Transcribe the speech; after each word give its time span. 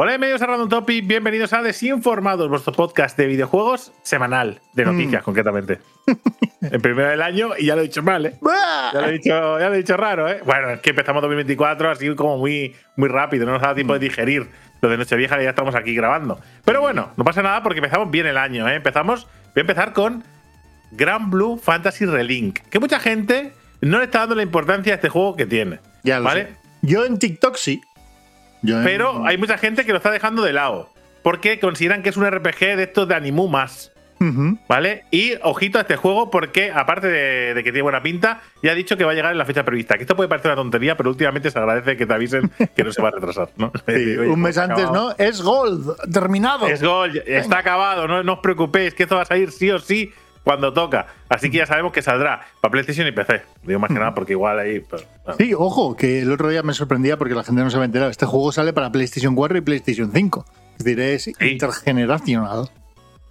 Hola, 0.00 0.16
medios 0.16 0.40
a 0.42 0.46
Random 0.46 0.68
Topic, 0.68 1.04
bienvenidos 1.04 1.52
a 1.52 1.60
Desinformados, 1.60 2.48
vuestro 2.48 2.72
podcast 2.72 3.18
de 3.18 3.26
videojuegos 3.26 3.92
semanal, 4.02 4.60
de 4.72 4.84
noticias 4.84 5.24
concretamente. 5.24 5.80
El 6.60 6.80
primero 6.80 7.08
del 7.08 7.20
año 7.20 7.50
y 7.58 7.66
ya 7.66 7.74
lo 7.74 7.80
he 7.80 7.86
dicho 7.86 8.00
mal, 8.04 8.24
¿eh? 8.26 8.38
Ya 8.40 9.00
lo 9.00 9.08
he 9.08 9.12
dicho, 9.14 9.58
ya 9.58 9.68
lo 9.68 9.74
he 9.74 9.78
dicho 9.78 9.96
raro, 9.96 10.28
¿eh? 10.28 10.40
Bueno, 10.44 10.70
es 10.70 10.80
que 10.82 10.90
empezamos 10.90 11.20
2024 11.22 11.90
así 11.90 12.14
como 12.14 12.38
muy, 12.38 12.76
muy 12.94 13.08
rápido, 13.08 13.44
no 13.44 13.50
nos 13.50 13.62
da 13.62 13.74
tiempo 13.74 13.94
de 13.94 13.98
digerir 13.98 14.48
lo 14.80 14.88
de 14.88 14.98
Nochevieja 14.98 15.40
y 15.40 15.42
ya 15.42 15.50
estamos 15.50 15.74
aquí 15.74 15.96
grabando. 15.96 16.38
Pero 16.64 16.80
bueno, 16.80 17.10
no 17.16 17.24
pasa 17.24 17.42
nada 17.42 17.64
porque 17.64 17.80
empezamos 17.80 18.08
bien 18.08 18.26
el 18.26 18.36
año, 18.36 18.68
¿eh? 18.68 18.76
Empezamos, 18.76 19.24
voy 19.46 19.52
a 19.56 19.60
empezar 19.62 19.94
con 19.94 20.22
Grand 20.92 21.28
Blue 21.28 21.58
Fantasy 21.58 22.06
Relink, 22.06 22.60
que 22.70 22.78
mucha 22.78 23.00
gente 23.00 23.52
no 23.80 23.98
le 23.98 24.04
está 24.04 24.20
dando 24.20 24.36
la 24.36 24.44
importancia 24.44 24.92
a 24.92 24.94
este 24.94 25.08
juego 25.08 25.34
que 25.34 25.46
tiene. 25.46 25.80
Ya 26.04 26.20
lo 26.20 26.26
¿Vale? 26.26 26.42
sé. 26.42 26.68
Yo 26.82 27.04
en 27.04 27.18
TikTok 27.18 27.56
sí. 27.56 27.80
Yo 28.62 28.82
Pero 28.82 29.26
hay 29.26 29.38
mucha 29.38 29.58
gente 29.58 29.84
que 29.84 29.92
lo 29.92 29.98
está 29.98 30.10
dejando 30.10 30.42
de 30.42 30.52
lado. 30.52 30.90
Porque 31.22 31.58
consideran 31.58 32.02
que 32.02 32.08
es 32.10 32.16
un 32.16 32.28
RPG 32.28 32.76
de 32.76 32.82
estos 32.84 33.08
de 33.08 33.14
Animu 33.14 33.48
más. 33.48 33.92
Ujú. 34.20 34.58
¿Vale? 34.68 35.04
Y 35.10 35.34
ojito 35.42 35.78
a 35.78 35.82
este 35.82 35.96
juego 35.96 36.30
porque, 36.30 36.72
aparte 36.72 37.06
de, 37.06 37.54
de 37.54 37.62
que 37.62 37.70
tiene 37.70 37.82
buena 37.82 38.02
pinta, 38.02 38.40
ya 38.62 38.72
ha 38.72 38.74
dicho 38.74 38.96
que 38.96 39.04
va 39.04 39.12
a 39.12 39.14
llegar 39.14 39.30
en 39.32 39.38
la 39.38 39.44
fecha 39.44 39.64
prevista. 39.64 39.96
Que 39.96 40.02
esto 40.02 40.16
puede 40.16 40.28
parecer 40.28 40.50
una 40.50 40.56
tontería, 40.56 40.96
pero 40.96 41.10
últimamente 41.10 41.50
se 41.50 41.58
agradece 41.58 41.96
que 41.96 42.06
te 42.06 42.14
avisen 42.14 42.50
que 42.74 42.84
no 42.84 42.92
se 42.92 43.00
va 43.00 43.08
a 43.08 43.12
retrasar. 43.12 43.50
¿no? 43.56 43.72
Sí, 43.86 43.92
Oye, 44.18 44.28
un 44.28 44.40
mes 44.40 44.58
antes, 44.58 44.84
acabado. 44.84 45.14
¿no? 45.18 45.24
Es 45.24 45.40
Gold, 45.40 46.12
terminado. 46.12 46.66
Es 46.66 46.82
gol, 46.82 47.22
está 47.26 47.58
acabado, 47.58 48.08
no, 48.08 48.22
no 48.22 48.34
os 48.34 48.38
preocupéis, 48.40 48.94
que 48.94 49.04
esto 49.04 49.16
va 49.16 49.22
a 49.22 49.26
salir 49.26 49.52
sí 49.52 49.70
o 49.70 49.78
sí 49.78 50.12
cuando 50.48 50.72
toca. 50.72 51.08
Así 51.28 51.50
que 51.50 51.58
ya 51.58 51.66
sabemos 51.66 51.92
que 51.92 52.00
saldrá 52.00 52.40
para 52.62 52.72
PlayStation 52.72 53.06
y 53.06 53.12
PC. 53.12 53.42
Digo 53.64 53.78
más 53.80 53.88
que 53.88 53.98
nada 53.98 54.14
porque 54.14 54.32
igual 54.32 54.58
ahí. 54.58 54.78
bueno. 54.78 55.06
Sí, 55.36 55.52
ojo, 55.52 55.94
que 55.94 56.22
el 56.22 56.32
otro 56.32 56.48
día 56.48 56.62
me 56.62 56.72
sorprendía 56.72 57.18
porque 57.18 57.34
la 57.34 57.44
gente 57.44 57.62
no 57.62 57.68
se 57.68 57.76
había 57.76 57.84
enterado. 57.84 58.10
Este 58.10 58.24
juego 58.24 58.50
sale 58.50 58.72
para 58.72 58.90
PlayStation 58.90 59.34
4 59.34 59.58
y 59.58 59.60
PlayStation 59.60 60.10
5. 60.10 60.46
Es 60.78 60.84
decir, 60.86 61.00
es 61.00 61.28
intergeneracional. 61.42 62.70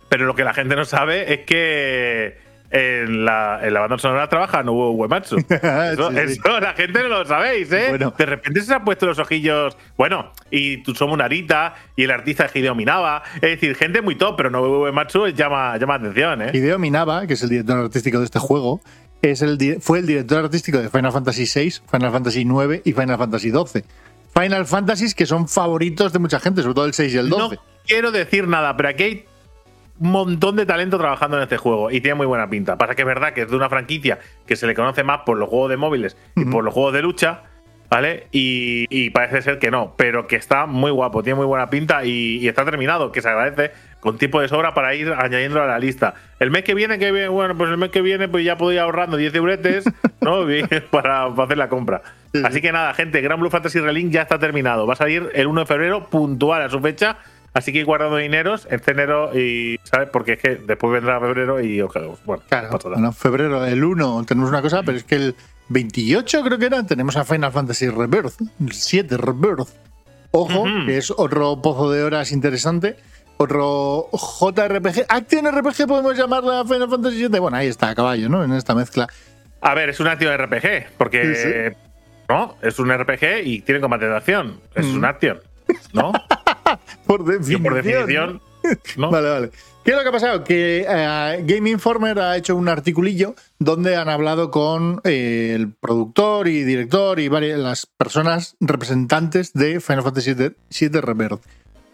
Pero 0.09 0.27
lo 0.27 0.35
que 0.35 0.43
la 0.43 0.53
gente 0.53 0.75
no 0.75 0.85
sabe 0.85 1.33
es 1.33 1.39
que 1.47 2.37
en 2.69 3.23
la, 3.25 3.59
en 3.63 3.73
la 3.73 3.79
banda 3.81 3.97
sonora 3.97 4.27
trabaja 4.27 4.61
Nobuo 4.63 4.91
Uematsu. 4.91 5.37
Eso, 5.49 6.11
Sí, 6.11 6.17
sí. 6.27 6.39
eso 6.43 6.59
la 6.59 6.73
gente 6.73 7.01
no 7.01 7.07
lo 7.09 7.25
sabéis, 7.25 7.71
¿eh? 7.71 7.87
Bueno. 7.89 8.13
De 8.17 8.25
repente 8.25 8.61
se 8.61 8.73
han 8.73 8.83
puesto 8.83 9.05
los 9.05 9.19
ojillos. 9.19 9.77
Bueno, 9.97 10.31
y 10.51 10.83
tú 10.83 10.93
somos 10.93 11.17
Narita 11.17 11.75
y 11.95 12.03
el 12.03 12.11
artista 12.11 12.45
es 12.45 12.55
Hideo 12.55 12.75
Minaba. 12.75 13.23
Es 13.35 13.41
decir, 13.41 13.75
gente 13.75 14.01
muy 14.01 14.15
top, 14.15 14.35
pero 14.37 14.49
Nobuo 14.49 14.83
Uematsu 14.83 15.27
llama, 15.27 15.77
llama 15.77 15.95
atención, 15.95 16.41
¿eh? 16.41 16.51
Hideo 16.53 16.77
Minaba, 16.79 17.25
que 17.27 17.33
es 17.33 17.43
el 17.43 17.49
director 17.49 17.77
artístico 17.77 18.19
de 18.19 18.25
este 18.25 18.39
juego, 18.39 18.81
es 19.21 19.41
el, 19.41 19.57
fue 19.81 19.99
el 19.99 20.05
director 20.05 20.43
artístico 20.43 20.77
de 20.79 20.89
Final 20.89 21.11
Fantasy 21.11 21.45
VI, 21.53 21.71
Final 21.91 22.11
Fantasy 22.11 22.41
IX 22.41 22.81
y 22.85 22.93
Final 22.93 23.17
Fantasy 23.17 23.51
XII. 23.51 23.83
Final 24.39 24.65
Fantasies 24.67 25.15
que 25.15 25.25
son 25.25 25.47
favoritos 25.47 26.13
de 26.13 26.19
mucha 26.19 26.39
gente, 26.39 26.61
sobre 26.61 26.75
todo 26.75 26.85
el 26.85 26.93
6 26.93 27.13
y 27.13 27.17
el 27.17 27.29
12. 27.29 27.55
No 27.55 27.61
quiero 27.87 28.11
decir 28.11 28.47
nada, 28.47 28.77
pero 28.77 28.89
aquí 28.89 29.03
hay 29.03 29.25
montón 29.99 30.55
de 30.55 30.65
talento 30.65 30.97
trabajando 30.97 31.37
en 31.37 31.43
este 31.43 31.57
juego 31.57 31.91
y 31.91 32.01
tiene 32.01 32.15
muy 32.15 32.25
buena 32.25 32.49
pinta. 32.49 32.77
Pasa 32.77 32.95
que 32.95 33.01
es 33.01 33.07
verdad 33.07 33.33
que 33.33 33.41
es 33.41 33.49
de 33.49 33.55
una 33.55 33.69
franquicia 33.69 34.19
que 34.45 34.55
se 34.55 34.67
le 34.67 34.75
conoce 34.75 35.03
más 35.03 35.21
por 35.25 35.37
los 35.37 35.49
juegos 35.49 35.69
de 35.69 35.77
móviles 35.77 36.17
y 36.35 36.45
por 36.45 36.63
los 36.63 36.73
juegos 36.73 36.93
de 36.93 37.01
lucha, 37.01 37.43
¿vale? 37.89 38.27
Y, 38.31 38.85
y 38.89 39.09
parece 39.09 39.41
ser 39.41 39.59
que 39.59 39.71
no, 39.71 39.93
pero 39.97 40.27
que 40.27 40.35
está 40.35 40.65
muy 40.65 40.91
guapo, 40.91 41.23
tiene 41.23 41.37
muy 41.37 41.45
buena 41.45 41.69
pinta 41.69 42.05
y, 42.05 42.37
y 42.37 42.47
está 42.47 42.65
terminado, 42.65 43.11
que 43.11 43.21
se 43.21 43.29
agradece 43.29 43.71
con 43.99 44.17
tiempo 44.17 44.39
de 44.39 44.47
sobra 44.47 44.73
para 44.73 44.93
ir 44.95 45.11
añadiéndolo 45.11 45.63
a 45.63 45.67
la 45.67 45.79
lista. 45.79 46.13
El 46.39 46.51
mes 46.51 46.63
que 46.63 46.73
viene, 46.73 46.99
que 46.99 47.11
viene, 47.11 47.27
bueno, 47.27 47.57
pues 47.57 47.69
el 47.69 47.77
mes 47.77 47.89
que 47.89 48.01
viene 48.01 48.27
pues 48.27 48.45
ya 48.45 48.57
puedo 48.57 48.71
ir 48.71 48.79
ahorrando 48.79 49.17
10 49.17 49.35
euretes, 49.35 49.85
¿no? 50.21 50.45
Para, 50.91 51.33
para 51.33 51.43
hacer 51.43 51.57
la 51.57 51.69
compra. 51.69 52.01
Sí, 52.31 52.39
sí. 52.39 52.43
Así 52.45 52.61
que 52.61 52.71
nada, 52.71 52.93
gente, 52.93 53.21
Gran 53.21 53.39
Blue 53.39 53.49
Fantasy 53.49 53.79
Relink 53.79 54.11
ya 54.11 54.21
está 54.21 54.37
terminado. 54.37 54.85
Va 54.85 54.93
a 54.93 54.97
salir 54.97 55.29
el 55.33 55.47
1 55.47 55.61
de 55.61 55.65
febrero, 55.65 56.09
puntual 56.09 56.61
a 56.61 56.69
su 56.69 56.79
fecha. 56.79 57.17
Así 57.57 57.73
que 57.73 57.79
ir 57.79 57.85
guardando 57.85 58.17
dineros 58.17 58.67
este 58.69 58.91
enero 58.91 59.35
y, 59.35 59.79
¿sabes? 59.83 60.09
Porque 60.11 60.33
es 60.33 60.39
que 60.39 60.55
después 60.57 60.93
vendrá 60.93 61.19
febrero 61.19 61.59
y 61.59 61.81
ojalá. 61.81 62.09
Bueno, 62.23 62.43
Claro, 62.47 62.77
bueno, 62.83 63.11
febrero, 63.11 63.65
el 63.65 63.83
1 63.83 64.25
tenemos 64.27 64.49
una 64.51 64.61
cosa, 64.61 64.83
pero 64.83 64.95
es 64.99 65.03
que 65.03 65.15
el 65.15 65.35
28 65.69 66.43
creo 66.43 66.59
que 66.59 66.65
era, 66.67 66.83
tenemos 66.85 67.15
a 67.17 67.25
Final 67.25 67.51
Fantasy 67.51 67.89
Rebirth, 67.89 68.39
el 68.61 68.71
7 68.73 69.17
Rebirth. 69.17 69.69
Ojo, 70.31 70.65
que 70.85 70.97
es 70.97 71.09
otro 71.09 71.59
pozo 71.61 71.89
de 71.91 72.03
horas 72.03 72.31
interesante. 72.31 72.95
Otro 73.37 74.09
JRPG, 74.11 75.05
Action 75.09 75.45
RPG 75.51 75.87
podemos 75.87 76.15
llamarla 76.15 76.63
Final 76.63 76.89
Fantasy 76.89 77.17
7. 77.17 77.39
Bueno, 77.39 77.57
ahí 77.57 77.67
está, 77.67 77.89
a 77.89 77.95
caballo, 77.95 78.29
¿no? 78.29 78.43
En 78.43 78.51
esta 78.53 78.75
mezcla. 78.75 79.07
A 79.61 79.73
ver, 79.73 79.89
es 79.89 79.99
un 79.99 80.07
acción 80.07 80.37
RPG, 80.37 80.89
porque. 80.97 81.35
Sí, 81.35 81.77
No, 82.29 82.55
es 82.61 82.77
un 82.77 82.91
RPG 82.91 83.45
y 83.45 83.61
tiene 83.61 83.79
combate 83.81 84.05
de 84.07 84.15
acción. 84.15 84.59
Es 84.75 84.85
Mm. 84.85 84.95
un 84.97 85.05
acción, 85.05 85.39
¿no? 85.93 86.11
Por 87.05 87.23
definición. 87.25 87.63
por 87.63 87.73
definición. 87.75 88.41
¿no? 88.97 89.11
Vale, 89.11 89.29
vale. 89.29 89.51
¿Qué 89.83 89.91
es 89.91 89.97
lo 89.97 90.03
que 90.03 90.09
ha 90.09 90.11
pasado? 90.11 90.43
Que 90.43 90.85
eh, 90.85 91.43
Game 91.45 91.69
Informer 91.69 92.19
ha 92.19 92.35
hecho 92.35 92.57
un 92.57 92.67
articulillo 92.67 93.35
donde 93.57 93.95
han 93.95 94.09
hablado 94.09 94.51
con 94.51 94.99
eh, 95.05 95.53
el 95.55 95.71
productor 95.71 96.49
y 96.49 96.63
director 96.65 97.21
y 97.21 97.29
varias 97.29 97.57
las 97.57 97.85
personas 97.85 98.57
representantes 98.59 99.53
de 99.53 99.79
Final 99.79 100.03
Fantasy 100.03 100.33
VII 100.33 100.89
Rebirth. 100.99 101.41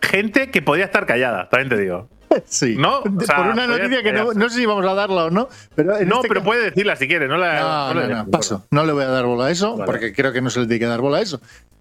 Gente 0.01 0.49
que 0.49 0.63
podía 0.63 0.85
estar 0.85 1.05
callada, 1.05 1.49
también 1.49 1.69
te 1.69 1.77
digo. 1.77 2.09
Sí. 2.47 2.75
No, 2.77 2.99
o 3.01 3.21
sea, 3.25 3.37
Por 3.37 3.47
una 3.47 3.67
noticia 3.67 4.01
que 4.03 4.11
no, 4.13 4.33
sé 4.49 4.55
si 4.57 4.65
vamos 4.65 4.85
a 4.85 4.93
darla 4.93 5.25
o 5.25 5.29
no. 5.29 5.49
Pero 5.75 5.97
en 5.97 6.07
No, 6.07 6.17
este 6.17 6.27
pero 6.27 6.43
puede 6.43 6.63
decirla 6.65 6.95
si 6.95 7.07
quiere, 7.07 7.27
no 7.27 7.37
la. 7.37 7.59
No, 7.59 7.93
no 7.93 8.01
no, 8.01 8.07
la- 8.07 8.23
no, 8.23 8.31
paso. 8.31 8.65
No 8.71 8.85
le 8.85 8.93
voy 8.93 9.03
a 9.03 9.07
dar 9.07 9.25
bola 9.25 9.45
a 9.45 9.51
eso, 9.51 9.73
Vale. 9.77 9.85
porque 9.85 10.13
creo 10.13 10.31
que 10.33 10.41
no 10.41 10.49
se 10.49 10.59
le 10.59 10.65
tiene 10.67 10.79
que 10.79 10.85
dar 10.87 11.01
bola 11.01 11.17
a 11.17 11.21
eso. 11.21 11.39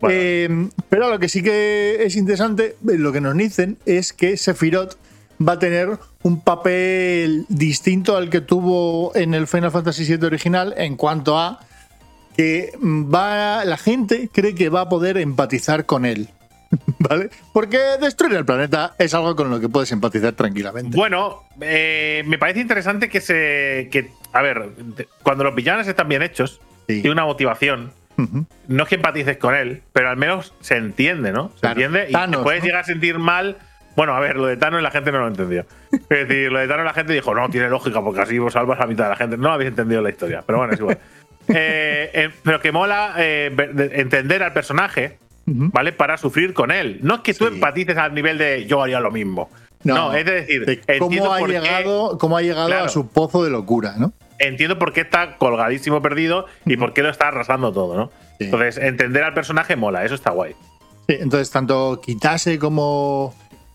Eh, 0.09 0.69
pero 0.89 1.09
lo 1.09 1.19
que 1.19 1.29
sí 1.29 1.43
que 1.43 1.99
es 2.05 2.17
interesante, 2.17 2.77
eh, 2.89 2.99
lo 2.99 3.13
que 3.13 3.21
nos 3.21 3.37
dicen, 3.37 3.79
es 3.87 4.13
que 4.13 4.37
Sephiroth 4.37 4.95
va 5.47 5.53
a 5.55 5.59
tener 5.59 5.91
un 6.23 6.41
papel 6.41 7.47
distinto 7.49 8.17
al 8.17 8.29
que 8.31 8.41
tuvo 8.41 9.15
en 9.15 9.35
el 9.35 9.47
Final 9.47 9.71
Fantasy 9.71 10.05
VII 10.05 10.27
original 10.27 10.75
en 10.77 10.97
cuanto 10.97 11.39
a 11.39 11.61
que 12.37 12.73
va 12.83 13.65
la 13.65 13.77
gente 13.77 14.29
cree 14.33 14.55
que 14.55 14.69
va 14.71 14.83
a 14.83 14.89
poder 14.89 15.19
empatizar 15.19 15.85
con 15.87 16.05
él. 16.05 16.29
¿Vale? 16.99 17.31
Porque 17.53 17.79
destruir 18.01 18.35
el 18.37 18.45
planeta 18.45 18.95
es 18.99 19.13
algo 19.15 19.37
con 19.37 19.51
lo 19.51 19.61
que 19.61 19.69
puedes 19.69 19.93
empatizar 19.93 20.33
tranquilamente. 20.33 20.97
Bueno, 20.97 21.43
eh, 21.61 22.23
me 22.27 22.39
parece 22.39 22.61
interesante 22.61 23.09
que 23.09 23.21
se. 23.21 23.89
Que, 23.91 24.11
a 24.33 24.43
ver, 24.43 24.71
cuando 25.23 25.45
los 25.45 25.55
villanos 25.55 25.87
están 25.87 26.09
bien 26.09 26.23
hechos, 26.23 26.61
Sí. 26.89 27.01
tiene 27.01 27.11
una 27.13 27.25
motivación. 27.25 27.93
No 28.69 28.83
es 28.85 28.89
que 28.89 28.95
empatices 28.97 29.37
con 29.39 29.55
él, 29.55 29.83
pero 29.93 30.09
al 30.11 30.17
menos 30.17 30.53
se 30.61 30.77
entiende, 30.77 31.33
¿no? 31.33 31.51
Se 31.55 31.61
Claro. 31.61 31.81
entiende 31.81 32.07
y 32.09 32.13
Thanos, 32.13 32.37
te 32.39 32.43
puedes 32.45 32.61
¿no? 32.61 32.67
llegar 32.67 32.81
a 32.83 32.85
sentir 32.85 33.19
mal. 33.19 33.57
Bueno, 33.97 34.15
a 34.15 34.21
ver, 34.21 34.37
lo 34.37 34.47
de 34.47 34.57
Thanos 34.57 34.81
la 34.83 34.91
gente 34.91 35.11
no 35.13 35.19
lo 35.21 35.29
entendió. 35.29 35.67
Es 35.93 36.29
decir, 36.29 36.51
lo 36.53 36.59
de 36.61 36.69
Thanos 36.69 36.85
la 36.85 36.93
gente 36.95 37.13
dijo, 37.13 37.35
no, 37.35 37.49
tiene 37.49 37.69
lógica, 37.69 38.01
porque 38.03 38.21
así 38.21 38.39
vos 38.39 38.53
salvas 38.53 38.79
a 38.79 38.83
la 38.83 38.87
mitad 38.87 39.05
de 39.05 39.11
la 39.11 39.17
gente. 39.17 39.37
No 39.37 39.51
habéis 39.53 39.71
entendido 39.71 40.03
la 40.03 40.11
historia, 40.11 40.43
pero 40.47 40.59
bueno, 40.59 40.73
es 40.75 40.81
igual. 40.81 40.99
Eh, 41.49 42.09
eh, 42.15 42.31
pero 42.45 42.61
que 42.61 42.71
mola 42.71 43.15
eh, 43.19 43.51
entender 43.95 44.45
al 44.45 44.53
personaje. 44.53 45.19
¿Vale? 45.73 45.93
Para 45.93 46.17
sufrir 46.19 46.55
con 46.55 46.71
él. 46.71 46.99
No 47.03 47.17
es 47.17 47.21
que 47.23 47.35
tú 47.35 47.47
Sí. 47.49 47.55
empatices 47.55 47.97
al 47.97 48.15
nivel 48.15 48.39
de 48.39 48.67
yo 48.67 48.83
haría 48.83 49.01
lo 49.01 49.11
mismo. 49.11 49.51
No, 49.85 50.13
es 50.15 50.25
decir, 50.25 50.65
de 50.65 50.75
entiendo 50.87 50.99
cómo 51.09 51.33
ha 51.35 51.39
qué- 51.41 51.47
llegado, 51.53 52.19
cómo 52.19 52.37
ha 52.37 52.43
llegado 52.43 52.69
Claro. 52.69 52.85
a 52.85 52.89
su 52.89 53.09
pozo 53.09 53.43
de 53.45 53.51
locura, 53.51 53.95
¿no? 53.99 54.13
entiendo 54.39 54.77
por 54.77 54.93
qué 54.93 55.03
está 55.03 55.37
colgadísimo 55.37 56.03
perdido 56.03 56.47
y 56.67 56.77
por 56.77 56.93
qué 56.95 57.03
lo 57.05 57.11
está 57.11 57.29
arrasando 57.29 57.73
todo, 57.73 57.97
¿no? 57.97 58.11
Sí. 58.39 58.47
Entonces, 58.47 58.77
entender 58.77 59.23
al 59.23 59.35
personaje 59.35 59.77
mola, 59.77 60.05
eso 60.05 60.17
está 60.17 60.31
guay. 60.33 60.55
Sí, 61.09 61.17
entonces, 61.21 61.51
tanto 61.51 62.01
Kitase 62.05 62.59
como. 62.59 63.35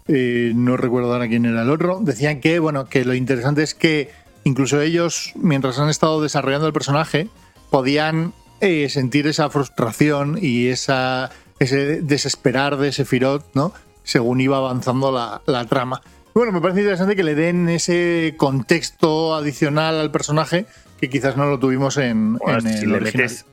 eh, 0.10 0.52
no 0.56 0.76
recuerdo 0.78 1.14
ahora 1.14 1.28
quién 1.30 1.46
era 1.46 1.62
el 1.62 1.70
otro. 1.70 2.00
Decían 2.02 2.40
que, 2.42 2.60
bueno, 2.60 2.86
que 2.86 3.04
lo 3.06 3.14
interesante 3.14 3.64
es 3.64 3.74
que 3.76 4.10
incluso 4.46 4.82
ellos, 4.82 5.32
mientras 5.36 5.80
han 5.80 5.88
estado 5.90 6.22
desarrollando 6.22 6.68
el 6.68 6.74
personaje, 6.74 7.28
podían 7.70 8.34
eh, 8.62 8.88
sentir 8.90 9.28
esa 9.28 9.50
frustración 9.50 10.38
y 10.42 10.68
esa, 10.68 11.30
ese 11.60 12.02
desesperar 12.02 12.78
de 12.78 12.92
Sephiroth, 12.92 13.46
¿no? 13.54 13.74
Según 14.04 14.40
iba 14.42 14.58
avanzando 14.58 15.12
la, 15.12 15.42
la 15.46 15.66
trama. 15.66 16.02
Bueno, 16.34 16.52
me 16.52 16.62
parece 16.62 16.82
interesante 16.82 17.16
que 17.16 17.24
le 17.24 17.36
den 17.36 17.68
ese 17.68 18.36
contexto 18.38 19.34
adicional 19.36 20.00
al 20.00 20.12
personaje 20.12 20.66
que 21.00 21.10
quizás 21.10 21.36
no 21.38 21.46
lo 21.48 21.60
tuvimos 21.60 21.98
en, 21.98 22.36
Bueno, 22.36 22.60
en 22.60 22.78
si, 22.78 22.84
el 22.84 22.92
le 22.92 22.98
original. 22.98 23.24
metes, 23.24 23.46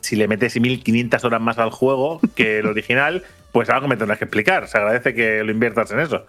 si 0.00 0.16
le 0.16 0.28
metes 0.28 0.60
1500 0.60 1.24
horas 1.24 1.40
más 1.40 1.58
al 1.58 1.70
juego 1.70 2.20
que 2.34 2.58
el 2.60 2.66
original, 2.66 3.24
pues 3.52 3.68
algo 3.68 3.88
me 3.88 3.96
tendrás 3.96 4.18
que 4.18 4.24
explicar. 4.24 4.68
Se 4.68 4.78
agradece 4.78 5.14
que 5.14 5.42
lo 5.44 5.50
inviertas 5.50 5.90
en 5.90 6.00
eso. 6.00 6.24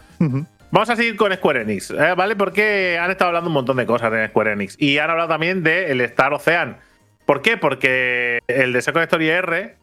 Vamos 0.72 0.90
a 0.90 0.96
seguir 0.96 1.16
con 1.18 1.34
Square 1.34 1.62
Enix, 1.62 1.92
¿eh? 1.92 2.13
¿vale? 2.16 2.36
Porque 2.36 2.98
han 3.00 3.12
estado 3.12 3.30
hablando 3.30 3.50
un 3.50 3.54
montón 3.54 3.78
de 3.78 3.86
cosas 3.86 4.12
en 4.13 4.28
Square 4.30 4.54
Enix. 4.54 4.75
Y 4.80 4.98
han 4.98 5.10
hablado 5.10 5.30
también 5.30 5.63
del 5.63 6.01
Star 6.01 6.34
Ocean. 6.34 6.78
¿Por 7.25 7.42
qué? 7.42 7.57
Porque 7.57 8.40
el 8.48 8.74
de 8.74 8.81
Second 8.81 9.04
Story 9.04 9.30
R. 9.30 9.75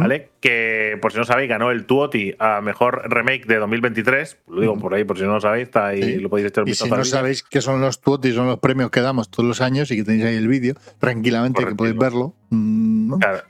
¿vale? 0.00 0.30
Que 0.40 0.98
por 1.00 1.12
si 1.12 1.18
no 1.18 1.24
sabéis, 1.24 1.48
ganó 1.48 1.70
el 1.70 1.86
Tuoti 1.86 2.34
a 2.38 2.60
mejor 2.60 3.02
remake 3.10 3.46
de 3.46 3.56
2023. 3.56 4.38
Lo 4.48 4.60
digo 4.60 4.78
por 4.78 4.94
ahí, 4.94 5.04
por 5.04 5.16
si 5.18 5.24
no 5.24 5.34
lo 5.34 5.40
sabéis, 5.40 5.64
está 5.68 5.88
ahí, 5.88 6.02
Sí. 6.02 6.16
lo 6.16 6.28
podéis 6.28 6.48
echar 6.48 6.64
un 6.64 6.70
Y 6.70 6.74
si 6.74 6.88
no 6.88 7.04
sabéis 7.04 7.42
qué 7.42 7.60
son 7.60 7.80
los 7.80 8.00
tuotis, 8.00 8.34
son 8.34 8.46
los 8.46 8.58
premios 8.58 8.90
que 8.90 9.00
damos 9.00 9.30
todos 9.30 9.46
los 9.48 9.60
años 9.60 9.90
y 9.90 9.96
que 9.96 10.04
tenéis 10.04 10.24
ahí 10.24 10.36
el 10.36 10.48
vídeo, 10.48 10.74
tranquilamente 10.98 11.64
que 11.64 11.74
podéis 11.74 11.96
verlo. 11.96 12.34
Mm, 12.50 13.08
¿no? 13.10 13.18
Claro. 13.18 13.40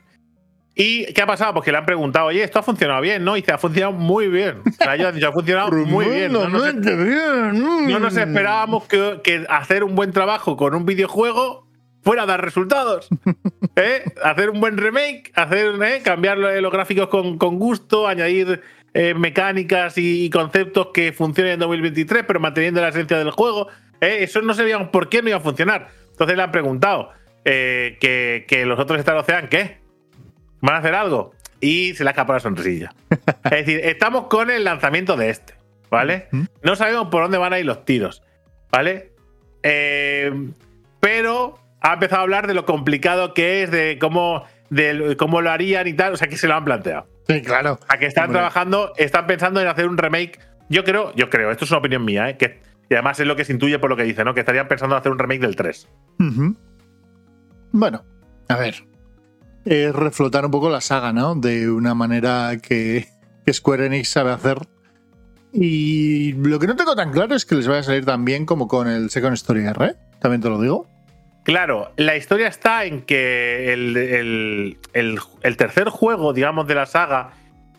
¿Y 0.79 1.11
qué 1.13 1.23
ha 1.23 1.25
pasado? 1.25 1.53
Pues 1.53 1.65
que 1.65 1.71
le 1.71 1.79
han 1.79 1.87
preguntado, 1.87 2.27
oye, 2.27 2.43
esto 2.43 2.59
ha 2.59 2.63
funcionado 2.63 3.01
bien, 3.01 3.23
¿no? 3.25 3.35
Y 3.35 3.41
dice, 3.41 3.51
ha 3.51 3.57
funcionado 3.57 3.93
muy 3.93 4.27
bien. 4.27 4.59
O 4.59 4.71
sea, 4.71 4.93
ellos 4.93 5.07
han 5.07 5.15
dicho, 5.15 5.27
ha 5.27 5.31
funcionado 5.31 5.71
muy 5.71 6.05
bien. 6.05 6.31
No 6.31 6.47
nos, 6.47 6.61
bien. 6.75 7.87
no 7.87 7.99
nos 7.99 8.15
esperábamos 8.15 8.87
que, 8.87 9.19
que 9.23 9.43
hacer 9.49 9.83
un 9.83 9.95
buen 9.95 10.11
trabajo 10.11 10.55
con 10.55 10.75
un 10.75 10.85
videojuego 10.85 11.66
fuera 12.07 12.23
a 12.23 12.25
dar 12.25 12.41
resultados. 12.41 13.09
¿Eh? 13.75 14.05
Hacer 14.23 14.49
un 14.49 14.61
buen 14.61 14.77
remake, 14.77 15.29
hacer, 15.35 15.75
¿eh? 15.83 16.01
cambiar 16.01 16.37
los 16.37 16.71
gráficos 16.71 17.09
con, 17.09 17.37
con 17.37 17.59
gusto, 17.59 18.07
añadir 18.07 18.61
eh, 18.93 19.13
mecánicas 19.13 19.97
y 19.97 20.29
conceptos 20.29 20.87
que 20.93 21.11
funcionen 21.11 21.53
en 21.55 21.59
2023, 21.59 22.23
pero 22.25 22.39
manteniendo 22.39 22.79
la 22.79 22.87
esencia 22.87 23.17
del 23.17 23.31
juego. 23.31 23.67
¿eh? 23.99 24.19
Eso 24.21 24.41
no 24.41 24.53
sabíamos 24.53 24.87
por 24.87 25.09
qué 25.09 25.21
no 25.21 25.27
iba 25.27 25.37
a 25.37 25.41
funcionar. 25.41 25.89
Entonces 26.11 26.37
le 26.37 26.43
han 26.43 26.51
preguntado 26.51 27.11
que, 27.43 28.45
que, 28.47 28.65
los 28.65 28.79
otros 28.79 28.99
Star 28.99 29.17
Ocean, 29.17 29.49
¿qué? 29.49 29.79
¿Van 30.61 30.75
a 30.75 30.77
hacer 30.79 30.95
algo? 30.95 31.33
Y 31.59 31.93
se 31.93 32.05
le 32.05 32.09
ha 32.09 32.11
escapado 32.11 32.37
la 32.37 32.39
sonrisilla. 32.39 32.93
es 33.43 33.51
decir, 33.51 33.81
estamos 33.83 34.27
con 34.27 34.49
el 34.49 34.63
lanzamiento 34.63 35.17
de 35.17 35.29
este, 35.29 35.55
¿vale? 35.89 36.29
No 36.61 36.77
sabemos 36.77 37.09
por 37.09 37.23
dónde 37.23 37.37
van 37.37 37.51
a 37.51 37.59
ir 37.59 37.65
los 37.65 37.83
tiros, 37.83 38.23
¿vale? 38.71 39.11
pero 41.01 41.66
ha 41.81 41.93
empezado 41.93 42.21
a 42.21 42.23
hablar 42.23 42.47
de 42.47 42.53
lo 42.53 42.65
complicado 42.65 43.33
que 43.33 43.63
es, 43.63 43.71
de 43.71 43.97
cómo, 43.99 44.43
de 44.69 45.15
cómo 45.17 45.41
lo 45.41 45.51
harían 45.51 45.87
y 45.87 45.93
tal. 45.93 46.13
O 46.13 46.17
sea, 46.17 46.27
que 46.27 46.37
se 46.37 46.47
lo 46.47 46.55
han 46.55 46.65
planteado. 46.65 47.07
Sí, 47.27 47.41
claro. 47.41 47.79
A 47.87 47.97
que 47.97 48.05
están 48.05 48.31
trabajando, 48.31 48.93
están 48.97 49.27
pensando 49.27 49.61
en 49.61 49.67
hacer 49.67 49.87
un 49.87 49.97
remake. 49.97 50.39
Yo 50.69 50.83
creo, 50.83 51.13
yo 51.15 51.29
creo, 51.29 51.51
esto 51.51 51.65
es 51.65 51.71
una 51.71 51.79
opinión 51.79 52.03
mía, 52.03 52.29
¿eh? 52.29 52.37
que, 52.37 52.59
y 52.89 52.93
además 52.93 53.19
es 53.19 53.27
lo 53.27 53.35
que 53.35 53.45
se 53.45 53.53
intuye 53.53 53.79
por 53.79 53.89
lo 53.89 53.95
que 53.95 54.03
dice, 54.03 54.23
¿no? 54.23 54.33
Que 54.33 54.41
estarían 54.41 54.67
pensando 54.67 54.95
en 54.95 54.99
hacer 54.99 55.11
un 55.11 55.19
remake 55.19 55.41
del 55.41 55.55
3. 55.55 55.87
Bueno, 57.71 58.05
a 58.47 58.55
ver. 58.55 58.85
Es 59.65 59.93
reflotar 59.93 60.45
un 60.45 60.51
poco 60.51 60.69
la 60.69 60.79
saga, 60.79 61.11
¿no? 61.11 61.35
De 61.35 61.69
una 61.69 61.93
manera 61.93 62.57
que, 62.61 63.07
que 63.45 63.53
Square 63.53 63.87
Enix 63.87 64.09
sabe 64.09 64.31
hacer. 64.31 64.59
Y 65.51 66.33
lo 66.33 66.59
que 66.59 66.67
no 66.67 66.75
tengo 66.75 66.95
tan 66.95 67.11
claro 67.11 67.35
es 67.35 67.45
que 67.45 67.55
les 67.55 67.67
vaya 67.67 67.81
a 67.81 67.83
salir 67.83 68.05
tan 68.05 68.23
bien 68.23 68.45
como 68.45 68.67
con 68.67 68.87
el 68.87 69.09
Second 69.09 69.33
Story 69.33 69.65
R, 69.65 69.85
¿eh? 69.85 69.95
También 70.19 70.41
te 70.41 70.49
lo 70.49 70.61
digo. 70.61 70.87
Claro, 71.47 71.93
la 71.95 72.17
historia 72.17 72.49
está 72.49 72.83
en 72.83 73.03
que 73.03 73.71
el, 73.71 74.77
tercer 75.55 75.87
juego, 75.87 76.33
digamos, 76.33 76.67
de 76.67 76.75
la 76.75 76.85
saga, 76.85 77.29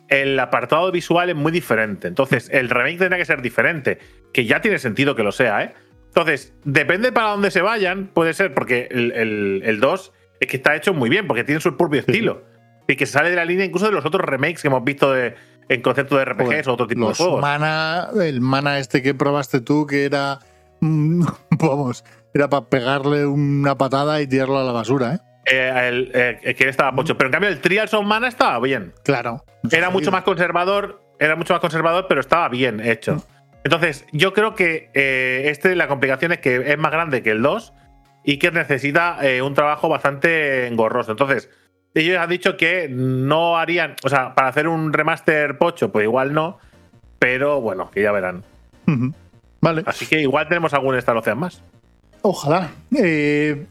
el 0.09 0.41
apartado 0.41 0.91
visual 0.91 1.29
es 1.29 1.37
muy 1.37 1.53
diferente. 1.53 2.09
Entonces, 2.09 2.49
el 2.51 2.71
remake 2.71 2.97
tendría 2.97 3.19
que 3.19 3.27
ser 3.27 3.43
diferente, 3.43 3.99
que 4.33 4.47
ya 4.47 4.63
tiene 4.63 4.79
sentido 4.79 5.15
que 5.15 5.23
lo 5.23 5.33
sea, 5.33 5.65
¿eh? 5.65 5.75
Entonces, 6.07 6.55
depende 6.65 7.13
para 7.13 7.29
dónde 7.29 7.51
se 7.51 7.61
vayan, 7.61 8.07
puede 8.07 8.33
ser, 8.33 8.55
porque 8.55 8.89
el, 8.91 9.79
2 9.79 10.13
es 10.41 10.49
que 10.49 10.57
está 10.57 10.75
hecho 10.75 10.95
muy 10.95 11.11
bien, 11.11 11.27
porque 11.27 11.45
tiene 11.45 11.61
su 11.61 11.77
propio 11.77 12.01
estilo. 12.01 12.45
Y 12.89 12.97
que 12.97 13.05
sale 13.05 13.29
de 13.29 13.37
la 13.37 13.45
línea 13.45 13.67
incluso 13.67 13.85
de 13.85 13.93
los 13.93 14.07
otros 14.07 14.25
remakes 14.25 14.63
que 14.63 14.69
hemos 14.69 14.83
visto 14.83 15.13
de, 15.13 15.35
en 15.69 15.83
concepto 15.83 16.17
de 16.17 16.25
RPGs 16.25 16.69
o 16.69 16.73
otro 16.73 16.87
tipo 16.87 17.07
de 17.07 17.15
juegos. 17.15 17.43
Mana, 17.43 18.09
el 18.19 18.41
mana 18.41 18.79
este 18.79 19.03
que 19.03 19.13
probaste 19.13 19.61
tú, 19.61 19.87
que 19.87 20.07
era. 20.07 20.39
Mm, 20.81 21.27
vamos, 21.51 22.03
era 22.35 22.49
para 22.49 22.67
pegarle 22.67 23.27
una 23.27 23.77
patada 23.77 24.21
y 24.21 24.27
tirarlo 24.27 24.59
a 24.59 24.65
la 24.65 24.73
basura, 24.73 25.15
¿eh? 25.15 25.19
eh 25.47 25.89
el, 25.89 26.11
eh, 26.15 26.55
que 26.55 26.69
estaba 26.69 26.95
pocho. 26.95 27.17
Pero 27.17 27.29
en 27.29 27.33
cambio, 27.33 27.51
el 27.51 27.61
Trials 27.61 27.95
of 27.95 28.05
Mana 28.05 28.29
estaba 28.29 28.59
bien. 28.61 28.93
Claro. 29.05 29.45
Era 29.71 29.91
mucho 29.91 30.11
más 30.11 30.23
conservador, 30.23 31.01
era 31.19 31.37
mucho 31.37 31.55
más 31.55 31.61
conservador, 31.61 32.07
pero 32.09 32.21
estaba 32.21 32.49
bien 32.49 32.81
hecho. 32.81 33.17
Mm. 33.17 33.23
Entonces, 33.65 34.07
yo 34.13 34.33
creo 34.33 34.55
que 34.55 34.91
eh, 34.95 35.45
este, 35.47 35.75
la 35.75 35.89
complicación 35.89 36.33
es 36.33 36.39
que 36.39 36.73
es 36.73 36.79
más 36.79 36.93
grande 36.93 37.23
que 37.23 37.31
el 37.31 37.43
2 37.43 37.73
y 38.25 38.39
que 38.39 38.51
necesita 38.51 39.19
un 39.43 39.55
trabajo 39.55 39.89
bastante 39.89 40.67
engorroso. 40.67 41.13
Entonces, 41.13 41.49
ellos 41.95 42.19
han 42.19 42.29
dicho 42.29 42.57
que 42.57 42.89
no 42.91 43.57
harían, 43.57 43.97
o 44.05 44.09
sea, 44.09 44.35
para 44.35 44.49
hacer 44.49 44.69
un 44.69 44.93
remaster 44.93 45.59
pocho, 45.59 45.91
pues 45.91 46.05
igual 46.05 46.33
no, 46.33 46.59
pero 47.19 47.61
bueno, 47.61 47.91
que 47.91 48.03
ya 48.03 48.13
verán. 48.13 48.45
Vale. 49.61 49.83
Así 49.87 50.07
que 50.07 50.21
igual 50.21 50.49
tenemos 50.49 50.73
algún 50.75 50.95
Star 50.97 51.17
Ocean 51.17 51.39
más. 51.39 51.63
Ojalá. 52.31 52.73
Eh, 52.95 53.65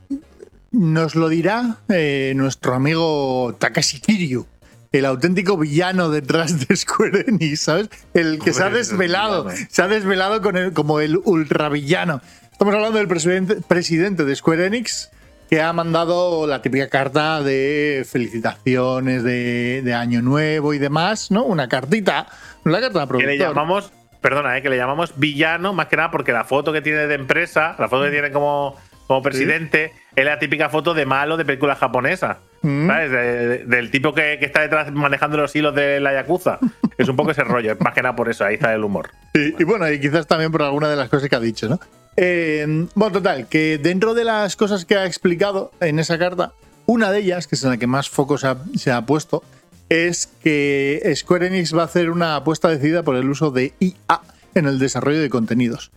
nos 0.72 1.14
lo 1.14 1.30
dirá 1.30 1.78
eh, 1.90 2.34
nuestro 2.36 2.74
amigo 2.74 3.56
Takashi 3.60 4.00
Kiryu, 4.00 4.48
el 4.92 5.06
auténtico 5.06 5.60
villano 5.60 6.10
detrás 6.10 6.68
de 6.68 6.76
Square 6.76 7.26
Enix, 7.28 7.60
¿sabes? 7.60 7.90
El 8.16 8.40
que 8.40 8.54
se 8.54 8.64
ha 8.64 8.72
desvelado, 8.72 9.48
se 9.70 9.82
ha 9.84 9.88
desvelado 9.88 10.42
con 10.42 10.58
el, 10.58 10.74
como 10.74 11.02
el 11.02 11.20
ultravillano. 11.24 12.20
Estamos 12.52 12.74
hablando 12.74 12.98
del 12.98 13.08
presidente, 13.08 13.58
presidente 13.68 14.26
de 14.26 14.36
Square 14.36 14.66
Enix, 14.66 15.12
que 15.52 15.62
ha 15.62 15.72
mandado 15.72 16.48
la 16.48 16.64
típica 16.64 16.90
carta 16.90 17.44
de 17.44 18.08
felicitaciones 18.10 19.24
de, 19.24 19.94
Año 19.96 20.24
Nuevo 20.24 20.74
y 20.74 20.80
demás, 20.80 21.30
¿no? 21.30 21.44
Una 21.44 21.70
cartita, 21.70 22.26
la 22.64 22.82
carta 22.82 23.02
de 23.02 23.08
productor. 23.08 23.20
Que 23.20 23.38
le 23.38 23.38
llamamos 23.38 23.92
perdona, 24.28 24.58
eh, 24.58 24.62
que 24.62 24.68
le 24.68 24.76
llamamos 24.76 25.14
villano, 25.16 25.72
más 25.72 25.88
que 25.88 25.96
nada 25.96 26.12
porque 26.12 26.34
la 26.34 26.44
foto 26.44 26.74
que 26.74 26.82
tiene 26.82 27.08
de 27.08 27.16
empresa, 27.16 27.78
la 27.80 27.88
foto 27.88 28.04
que 28.04 28.12
tiene 28.12 28.30
como, 28.30 28.76
como 29.08 29.22
presidente, 29.22 29.94
es 30.18 30.26
la 30.26 30.38
típica 30.38 30.68
foto 30.68 30.94
de 30.94 31.06
malo 31.06 31.38
de 31.38 31.46
película 31.46 31.78
japonesa. 31.78 32.40
Mm. 32.62 32.88
¿Sabes? 32.88 33.70
del 33.70 33.90
tipo 33.90 34.14
que, 34.14 34.34
está 34.42 34.60
detrás 34.60 34.92
manejando 34.92 35.38
los 35.38 35.56
hilos 35.56 35.74
de 35.74 36.02
la 36.02 36.12
Yakuza. 36.12 36.60
Es 36.98 37.08
un 37.08 37.16
poco 37.16 37.32
ese 37.32 37.46
rollo, 37.46 37.78
más 37.80 37.94
que 37.94 38.02
nada 38.02 38.18
por 38.18 38.28
eso, 38.28 38.44
ahí 38.44 38.56
está 38.56 38.74
el 38.74 38.84
humor. 38.84 39.12
y 39.34 39.64
bueno, 39.64 39.90
y 39.90 39.98
quizás 39.98 40.28
también 40.28 40.52
por 40.52 40.62
alguna 40.62 40.90
de 40.90 40.98
las 40.98 41.08
cosas 41.08 41.30
que 41.30 41.36
ha 41.38 41.40
dicho, 41.40 41.70
¿no? 41.70 41.80
Eh, 42.18 42.66
bueno, 42.96 43.14
total, 43.14 43.48
que 43.48 43.78
dentro 43.78 44.14
de 44.14 44.26
las 44.26 44.58
cosas 44.58 44.84
que 44.84 44.98
ha 44.98 45.06
explicado 45.06 45.72
en 45.80 46.00
esa 46.00 46.18
carta, 46.18 46.52
una 46.86 47.12
de 47.12 47.20
ellas, 47.20 47.48
que 47.48 47.56
es 47.56 47.64
en 47.64 47.70
la 47.70 47.78
que 47.78 47.88
más 47.88 48.10
foco 48.10 48.38
se 48.38 48.92
ha 48.92 49.02
puesto, 49.04 49.44
es 49.90 50.28
que 50.44 51.14
Square 51.16 51.48
Enix 51.48 51.76
va 51.76 51.84
a 51.84 51.86
hacer 51.86 52.10
una 52.10 52.36
apuesta 52.36 52.70
decidida 52.70 53.04
por 53.04 53.16
el 53.16 53.30
uso 53.30 53.52
de 53.52 53.74
IA 53.80 54.22
en 54.56 54.66
el 54.66 54.80
desarrollo 54.80 55.20
de 55.20 55.30
contenidos. 55.30 55.92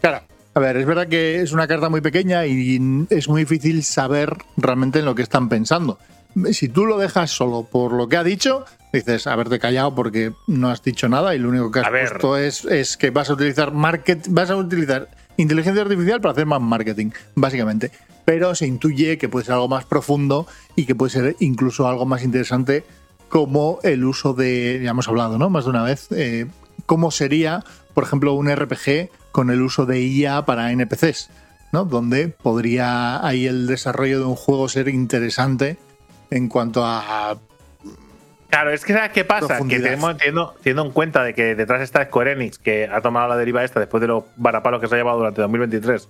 Claro, 0.00 0.22
a 0.54 0.60
ver, 0.60 0.76
es 0.76 0.86
verdad 0.86 1.08
que 1.08 1.40
es 1.40 1.52
una 1.52 1.66
carta 1.66 1.88
muy 1.88 2.00
pequeña 2.00 2.46
y 2.46 3.06
es 3.10 3.28
muy 3.28 3.42
difícil 3.42 3.82
saber 3.82 4.36
realmente 4.56 5.00
en 5.00 5.04
lo 5.04 5.14
que 5.14 5.22
están 5.22 5.48
pensando. 5.48 5.98
Si 6.52 6.68
tú 6.68 6.86
lo 6.86 6.98
dejas 6.98 7.30
solo 7.30 7.64
por 7.64 7.92
lo 7.92 8.08
que 8.08 8.16
ha 8.16 8.24
dicho, 8.24 8.64
dices 8.92 9.26
haberte 9.26 9.58
callado 9.58 9.94
porque 9.94 10.32
no 10.46 10.68
has 10.68 10.82
dicho 10.82 11.08
nada 11.08 11.34
y 11.34 11.38
lo 11.38 11.48
único 11.48 11.70
que 11.70 11.80
has 11.80 11.88
puesto 11.88 12.36
es, 12.36 12.64
es, 12.64 12.96
que 12.96 13.10
vas 13.10 13.30
a 13.30 13.34
utilizar 13.34 13.72
market, 13.72 14.26
vas 14.30 14.50
a 14.50 14.56
utilizar 14.56 15.08
inteligencia 15.36 15.82
artificial 15.82 16.20
para 16.20 16.32
hacer 16.32 16.46
más 16.46 16.60
marketing, 16.60 17.10
básicamente. 17.34 17.90
Pero 18.24 18.54
se 18.54 18.66
intuye 18.66 19.18
que 19.18 19.28
puede 19.28 19.44
ser 19.44 19.54
algo 19.54 19.68
más 19.68 19.84
profundo 19.84 20.46
y 20.76 20.86
que 20.86 20.94
puede 20.94 21.10
ser 21.10 21.36
incluso 21.40 21.86
algo 21.88 22.06
más 22.06 22.22
interesante 22.22 22.84
como 23.34 23.80
el 23.82 24.04
uso 24.04 24.32
de, 24.32 24.80
ya 24.80 24.90
hemos 24.90 25.08
hablado, 25.08 25.38
¿no? 25.38 25.50
Más 25.50 25.64
de 25.64 25.70
una 25.70 25.82
vez, 25.82 26.06
eh, 26.12 26.46
cómo 26.86 27.10
sería, 27.10 27.64
por 27.92 28.04
ejemplo, 28.04 28.32
un 28.34 28.48
RPG 28.48 29.08
con 29.32 29.50
el 29.50 29.60
uso 29.60 29.86
de 29.86 30.00
IA 30.02 30.44
para 30.44 30.70
NPCs, 30.70 31.30
¿no? 31.72 31.84
Donde 31.84 32.28
podría 32.28 33.26
ahí 33.26 33.48
el 33.48 33.66
desarrollo 33.66 34.20
de 34.20 34.26
un 34.26 34.36
juego 34.36 34.68
ser 34.68 34.86
interesante 34.86 35.78
en 36.30 36.46
cuanto 36.46 36.84
a 36.86 37.36
Claro, 38.50 38.70
es 38.70 38.84
que 38.84 38.92
¿sabes 38.92 39.10
qué 39.10 39.24
pasa? 39.24 39.58
Que 39.68 39.80
tenemos, 39.80 40.16
teniendo, 40.16 40.54
en 40.64 40.92
cuenta 40.92 41.24
de 41.24 41.34
que 41.34 41.56
detrás 41.56 41.82
está 41.82 42.04
Square 42.04 42.34
Enix, 42.34 42.58
que 42.58 42.88
ha 42.88 43.00
tomado 43.00 43.26
la 43.26 43.36
deriva 43.36 43.64
esta 43.64 43.80
después 43.80 44.00
de 44.00 44.06
los 44.06 44.22
varapalos 44.36 44.80
que 44.80 44.86
se 44.86 44.94
ha 44.94 44.98
llevado 44.98 45.18
durante 45.18 45.42
2023, 45.42 46.08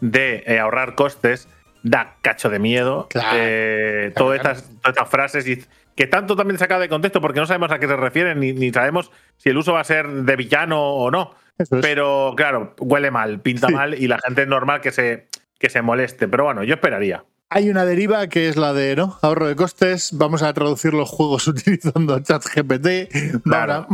de 0.00 0.44
eh, 0.46 0.60
ahorrar 0.60 0.94
costes, 0.94 1.48
da 1.82 2.14
cacho 2.22 2.48
de 2.48 2.58
miedo. 2.58 3.08
Eh, 3.34 4.12
todas, 4.14 4.36
estas, 4.36 4.62
todas, 4.62 4.96
estas, 4.96 5.08
frases 5.08 5.46
y 5.48 5.64
que 5.94 6.06
tanto 6.06 6.36
también 6.36 6.58
sacado 6.58 6.80
de 6.80 6.88
contexto 6.88 7.20
porque 7.20 7.40
no 7.40 7.46
sabemos 7.46 7.70
a 7.70 7.78
qué 7.78 7.86
se 7.86 7.96
refieren 7.96 8.40
ni, 8.40 8.72
sabemos 8.72 9.10
si 9.36 9.50
el 9.50 9.56
uso 9.58 9.72
va 9.72 9.80
a 9.80 9.84
ser 9.84 10.08
de 10.08 10.36
villano 10.36 10.80
o 10.80 11.10
no. 11.10 11.34
Pero 11.82 12.32
claro, 12.36 12.74
huele 12.78 13.10
mal, 13.10 13.40
pinta 13.40 13.68
mal 13.68 13.94
y 13.94 14.08
la 14.08 14.18
gente 14.18 14.42
es 14.42 14.48
normal 14.48 14.80
que 14.80 14.92
se, 14.92 15.26
que 15.58 15.68
se 15.68 15.82
moleste. 15.82 16.26
Pero 16.26 16.44
bueno, 16.44 16.64
yo 16.64 16.74
esperaría. 16.74 17.24
Hay 17.50 17.68
una 17.68 17.84
deriva 17.84 18.28
que 18.28 18.48
es 18.48 18.56
la 18.56 18.72
de 18.72 18.96
¿no? 18.96 19.18
ahorro 19.22 19.48
de 19.48 19.56
costes. 19.56 20.10
Vamos 20.12 20.42
a 20.42 20.54
traducir 20.54 20.94
los 20.94 21.08
juegos 21.10 21.48
utilizando 21.48 22.18
ChatGPT. 22.20 23.42
Claro, 23.42 23.86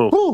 Uh, 0.00 0.32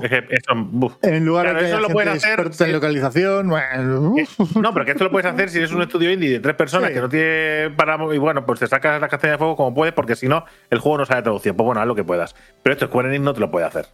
en 1.00 1.24
lugar 1.24 1.54
de 1.54 1.60
que 1.60 1.66
eso 1.68 1.80
lo 1.80 1.98
hacer 1.98 2.50
en 2.60 2.72
localización. 2.72 3.48
no, 3.48 4.74
pero 4.74 4.84
que 4.84 4.90
esto 4.90 5.04
lo 5.04 5.10
puedes 5.10 5.24
hacer 5.24 5.48
si 5.48 5.56
eres 5.56 5.72
un 5.72 5.80
estudio 5.80 6.12
indie 6.12 6.32
de 6.32 6.40
tres 6.40 6.54
personas 6.54 6.90
que 6.90 7.00
no 7.00 7.08
tiene 7.08 7.70
para. 7.74 7.96
Y 8.14 8.18
bueno, 8.18 8.44
pues 8.44 8.60
te 8.60 8.66
sacas 8.66 9.00
la 9.00 9.08
castaña 9.08 9.32
de 9.32 9.38
fuego 9.38 9.56
como 9.56 9.74
puedes, 9.74 9.94
porque 9.94 10.16
si 10.16 10.28
no, 10.28 10.44
el 10.68 10.80
juego 10.80 10.98
no 10.98 11.06
sale 11.06 11.22
traducido. 11.22 11.56
Pues 11.56 11.64
bueno, 11.64 11.80
haz 11.80 11.86
lo 11.86 11.94
que 11.94 12.04
puedas. 12.04 12.36
Pero 12.62 12.74
esto 12.74 12.88
Square 12.88 13.08
Enix 13.08 13.22
no 13.22 13.32
te 13.32 13.40
lo 13.40 13.50
puede 13.50 13.64
hacer. 13.64 13.86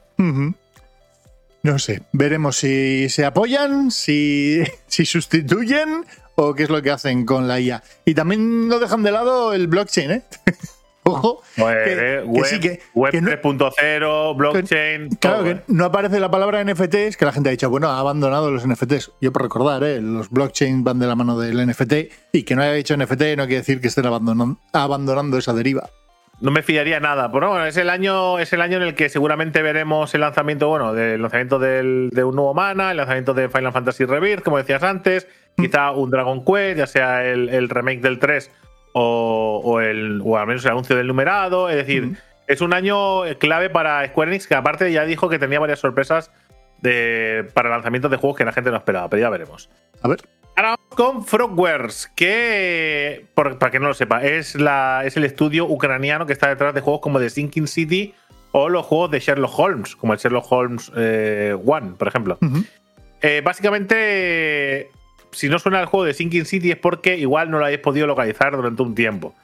No 1.63 1.79
sé. 1.79 2.03
Veremos 2.13 2.57
si 2.57 3.09
se 3.09 3.25
apoyan, 3.25 3.93
si, 3.93 4.65
si 4.89 5.07
sustituyen 5.07 6.05
o 6.35 6.55
qué 6.55 6.65
es 6.65 6.71
lo 6.71 6.83
que 6.83 6.91
hacen 6.91 7.25
con 7.25 7.47
la 7.47 7.61
IA. 7.61 7.85
Y 8.05 8.15
también 8.15 8.67
no 8.67 8.81
dejan 8.81 9.05
de 9.05 9.13
lado 9.13 9.53
el 9.53 9.69
blockchain, 9.69 10.11
¿eh? 10.11 10.23
Ojo. 11.11 11.43
que, 11.57 12.23
web, 12.25 12.45
sí, 12.47 12.61
que, 12.61 12.81
web 12.95 13.13
3.0, 13.13 14.37
blockchain. 14.37 15.09
claro, 15.17 15.45
que 15.45 15.61
no 15.69 15.85
aparece 15.85 16.21
la 16.21 16.31
palabra 16.31 16.63
NFTs, 16.65 17.17
que 17.17 17.25
la 17.25 17.33
gente 17.33 17.49
ha 17.49 17.53
dicho, 17.53 17.71
bueno, 17.71 17.89
ha 17.89 17.99
abandonado 17.99 18.51
los 18.51 18.67
NFTs. 18.67 19.13
Yo 19.21 19.33
por 19.33 19.43
recordar, 19.43 19.83
¿eh? 19.85 20.01
los 20.01 20.31
blockchain 20.31 20.85
van 20.85 20.99
de 20.99 21.07
la 21.07 21.15
mano 21.15 21.39
del 21.39 21.67
NFT 21.67 21.93
y 22.33 22.43
que 22.45 22.57
no 22.57 22.63
haya 22.63 22.73
dicho 22.73 22.97
NFT 22.97 23.37
no 23.37 23.47
quiere 23.47 23.57
decir 23.57 23.81
que 23.81 23.89
estén 23.89 24.07
abandonando, 24.07 24.59
abandonando 24.73 25.39
esa 25.39 25.53
deriva. 25.53 25.91
no 26.41 26.51
me 26.51 26.63
fiaría 26.63 27.01
nada. 27.01 27.31
Pero 27.31 27.51
bueno, 27.51 27.67
es 27.67 27.77
el 27.77 27.91
año, 27.91 28.39
es 28.39 28.53
el 28.53 28.61
año 28.61 28.79
en 28.79 28.83
el 28.85 28.95
que 28.95 29.09
seguramente 29.09 29.63
veremos 29.63 30.15
el 30.15 30.23
lanzamiento, 30.23 30.69
bueno, 30.69 30.95
del 30.95 31.21
lanzamiento 31.21 31.59
del, 31.59 32.11
de 32.13 32.25
un 32.25 32.35
nuevo 32.35 32.55
mana, 32.55 32.91
el 32.91 32.97
lanzamiento 32.97 33.35
de 33.35 33.49
Final 33.49 33.73
Fantasy 33.73 34.05
Rebirth, 34.05 34.43
como 34.43 34.59
decías 34.59 34.83
antes, 34.83 35.27
mm. 35.57 35.63
quizá 35.63 35.91
un 35.93 36.11
Dragon 36.11 36.45
Quest, 36.45 36.79
ya 36.79 36.87
sea 36.87 37.25
el, 37.25 37.69
remake 37.69 38.01
del 38.01 38.19
3 38.19 38.51
o, 38.93 39.81
el, 39.81 40.21
o 40.25 40.37
al 40.37 40.47
menos 40.47 40.65
el 40.65 40.71
anuncio 40.71 40.97
del 40.97 41.07
numerado. 41.07 41.69
Es 41.69 41.77
decir, 41.77 42.07
mm. 42.07 42.17
es 42.47 42.61
un 42.61 42.75
año 42.75 43.23
clave 43.39 43.71
para 43.71 44.07
Square 44.09 44.31
Enix, 44.31 44.47
que 44.47 44.55
aparte 44.55 44.91
ya 44.93 45.05
dijo 45.05 45.29
que 45.29 45.39
tenía 45.39 45.61
varias 45.61 45.81
sorpresas 45.81 46.31
de, 46.81 47.49
para 47.55 47.71
lanzamientos 47.71 48.11
de 48.11 48.17
juegos 48.17 48.39
que 48.39 48.45
la 48.45 48.53
gente 48.53 48.71
no 48.71 48.77
esperaba, 48.77 49.09
pero 49.09 49.21
ya 49.21 49.31
veremos. 49.31 49.71
A 50.03 50.09
ver. 50.09 50.21
Ahora 50.57 50.77
vamos 50.77 50.97
con 50.97 51.25
Frogwares, 51.25 52.11
que, 52.15 53.27
para 53.35 53.71
que 53.71 53.81
no 53.81 53.89
lo 53.89 53.95
sepa, 53.95 54.23
es, 54.23 54.57
la, 54.57 55.03
es 55.05 55.17
el 55.17 55.25
estudio 55.25 55.65
ucraniano 55.67 56.27
que 56.27 56.33
está 56.33 56.49
detrás 56.49 56.75
de 56.75 56.81
juegos 56.81 57.01
como 57.01 57.19
The 57.19 57.31
Sinking 57.31 57.67
City 57.67 58.15
o 58.53 58.69
los 58.69 58.85
juegos 58.85 59.11
de 59.11 59.21
Sherlock 59.21 59.59
Holmes, 59.59 59.97
como 59.97 60.13
el 60.13 60.19
Sherlock 60.19 60.51
Holmes 60.51 60.93
eh, 60.97 61.57
One, 61.65 61.93
por 61.97 62.09
ejemplo. 62.09 62.39
Eh, 63.23 63.43
básicamente, 63.45 64.91
si 65.33 65.49
no 65.49 65.59
suena 65.59 65.81
el 65.81 65.87
juego 65.87 66.05
de 66.05 66.15
Sinking 66.15 66.47
City 66.47 66.71
es 66.71 66.77
porque 66.77 67.17
igual 67.17 67.51
no 67.51 67.59
lo 67.59 67.65
habéis 67.65 67.81
podido 67.81 68.07
localizar 68.07 68.57
durante 68.57 68.83
un 68.83 68.95
tiempo. 68.95 69.35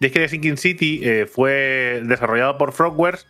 Y 0.00 0.06
es 0.06 0.12
que 0.12 0.20
The 0.20 0.28
Sinking 0.28 0.56
City 0.56 1.00
eh, 1.02 1.26
fue 1.26 2.02
desarrollado 2.04 2.58
por 2.58 2.72
Frogwares, 2.72 3.26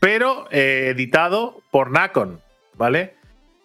pero 0.00 0.46
editado 0.50 1.60
por 1.70 1.90
Nacon, 1.90 2.40
¿vale? 2.74 3.14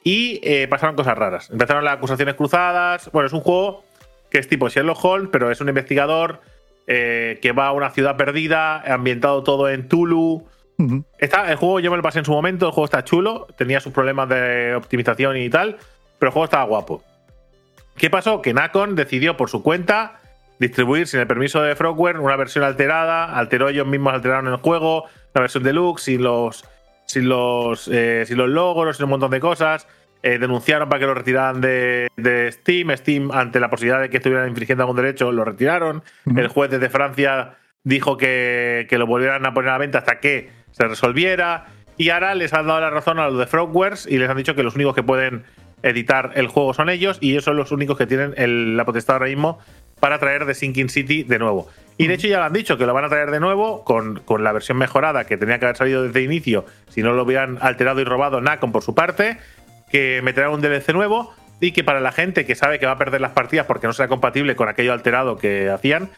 Y 0.03 0.39
eh, 0.43 0.67
pasaron 0.67 0.95
cosas 0.95 1.17
raras. 1.17 1.49
Empezaron 1.51 1.83
las 1.83 1.95
acusaciones 1.95 2.35
cruzadas. 2.35 3.11
Bueno, 3.11 3.27
es 3.27 3.33
un 3.33 3.41
juego 3.41 3.83
que 4.31 4.39
es 4.39 4.47
tipo 4.47 4.69
Sherlock 4.69 5.03
Holmes, 5.03 5.29
pero 5.31 5.51
es 5.51 5.59
un 5.61 5.69
investigador 5.69 6.41
eh, 6.87 7.39
que 7.41 7.51
va 7.51 7.67
a 7.67 7.71
una 7.71 7.91
ciudad 7.91 8.15
perdida, 8.17 8.81
ambientado 8.81 9.43
todo 9.43 9.69
en 9.69 9.87
Tulu. 9.87 10.47
está, 11.19 11.51
el 11.51 11.57
juego 11.57 11.79
yo 11.79 11.91
me 11.91 11.97
lo 11.97 12.03
pasé 12.03 12.19
en 12.19 12.25
su 12.25 12.31
momento, 12.31 12.67
el 12.67 12.71
juego 12.71 12.85
está 12.85 13.03
chulo, 13.03 13.47
tenía 13.57 13.79
sus 13.79 13.91
problemas 13.91 14.29
de 14.29 14.73
optimización 14.75 15.37
y 15.37 15.49
tal, 15.49 15.77
pero 16.17 16.29
el 16.29 16.33
juego 16.33 16.45
estaba 16.45 16.63
guapo. 16.63 17.03
¿Qué 17.99 18.09
pasó? 18.09 18.41
Que 18.41 18.53
Nacon 18.53 18.95
decidió 18.95 19.37
por 19.37 19.49
su 19.49 19.61
cuenta 19.61 20.21
distribuir 20.57 21.07
sin 21.07 21.19
el 21.19 21.27
permiso 21.27 21.61
de 21.61 21.75
Frogware 21.75 22.19
una 22.19 22.35
versión 22.35 22.63
alterada, 22.65 23.37
alteró 23.37 23.69
ellos 23.69 23.87
mismos, 23.87 24.13
alteraron 24.13 24.47
el 24.47 24.57
juego, 24.57 25.05
la 25.33 25.41
versión 25.41 25.63
deluxe, 25.63 26.03
sin 26.03 26.23
los 26.23 26.65
sin 27.05 27.27
los, 27.27 27.87
eh, 27.87 28.23
sin 28.27 28.37
los 28.37 28.49
logros, 28.49 28.97
sin 28.97 29.05
un 29.05 29.09
montón 29.11 29.31
de 29.31 29.39
cosas. 29.39 29.87
Eh, 30.21 30.37
denunciaron 30.37 30.89
para 30.89 30.99
que 30.99 31.05
lo 31.07 31.13
retiraran 31.13 31.59
de, 31.59 32.07
Steam. 32.51 32.95
Steam, 32.95 33.31
ante 33.31 33.59
la 33.59 33.69
posibilidad 33.69 33.99
de 33.99 34.09
que 34.09 34.17
estuvieran 34.17 34.47
infringiendo 34.47 34.83
algún 34.83 34.97
derecho, 34.97 35.31
lo 35.31 35.43
retiraron. 35.43 36.03
El 36.35 36.47
juez 36.49 36.69
desde 36.69 36.89
Francia 36.89 37.57
dijo 37.83 38.15
que, 38.15 38.87
lo 38.91 39.07
volvieran 39.07 39.45
a 39.45 39.53
poner 39.53 39.69
a 39.69 39.73
la 39.73 39.77
venta 39.79 39.97
hasta 39.99 40.19
que 40.19 40.51
se 40.71 40.87
resolviera. 40.87 41.67
Y 41.97 42.11
ahora 42.11 42.35
les 42.35 42.53
han 42.53 42.67
dado 42.67 42.79
la 42.79 42.91
razón 42.91 43.17
a 43.17 43.27
los 43.27 43.39
de 43.39 43.47
Frogwares 43.47 44.05
y 44.05 44.19
les 44.19 44.29
han 44.29 44.37
dicho 44.37 44.53
que 44.53 44.61
los 44.61 44.75
únicos 44.75 44.93
que 44.93 45.03
pueden 45.03 45.45
editar 45.83 46.31
el 46.35 46.47
juego 46.47 46.73
son 46.73 46.89
ellos 46.89 47.17
y 47.21 47.31
ellos 47.31 47.43
son 47.43 47.57
los 47.57 47.71
únicos 47.71 47.97
que 47.97 48.05
tienen 48.05 48.77
la 48.77 48.85
potestad 48.85 49.15
ahora 49.15 49.27
mismo 49.27 49.59
para 49.99 50.19
traer 50.19 50.45
The 50.45 50.53
Sinking 50.53 50.89
City 50.89 51.23
de 51.23 51.39
nuevo. 51.39 51.67
Y 51.97 52.07
de 52.07 52.13
hecho 52.13 52.27
ya 52.27 52.39
lo 52.39 52.45
han 52.45 52.53
dicho, 52.53 52.77
que 52.77 52.85
lo 52.85 52.93
van 52.93 53.03
a 53.03 53.09
traer 53.09 53.29
de 53.29 53.39
nuevo 53.39 53.83
con, 53.83 54.21
la 54.39 54.51
versión 54.53 54.77
mejorada 54.77 55.25
que 55.25 55.37
tenía 55.37 55.59
que 55.59 55.65
haber 55.65 55.77
salido 55.77 56.03
desde 56.03 56.19
el 56.19 56.25
inicio, 56.25 56.65
si 56.87 57.03
no 57.03 57.11
lo 57.11 57.23
hubieran 57.23 57.57
alterado 57.61 57.99
y 57.99 58.05
robado 58.05 58.39
Nacon 58.39 58.71
por 58.71 58.83
su 58.83 58.95
parte, 58.95 59.37
que 59.91 60.21
meterá 60.23 60.49
un 60.49 60.61
DLC 60.61 60.93
nuevo 60.93 61.33
y 61.59 61.73
que 61.73 61.83
para 61.83 61.99
la 61.99 62.13
gente 62.13 62.45
que 62.45 62.55
sabe 62.55 62.79
que 62.79 62.85
va 62.85 62.93
a 62.93 62.97
perder 62.97 63.19
las 63.19 63.33
partidas 63.33 63.65
porque 63.65 63.87
no 63.87 63.93
será 63.93 64.07
compatible 64.07 64.55
con 64.55 64.69
aquello 64.69 64.93
alterado 64.93 65.37
que 65.37 65.69
hacían, 65.69 66.09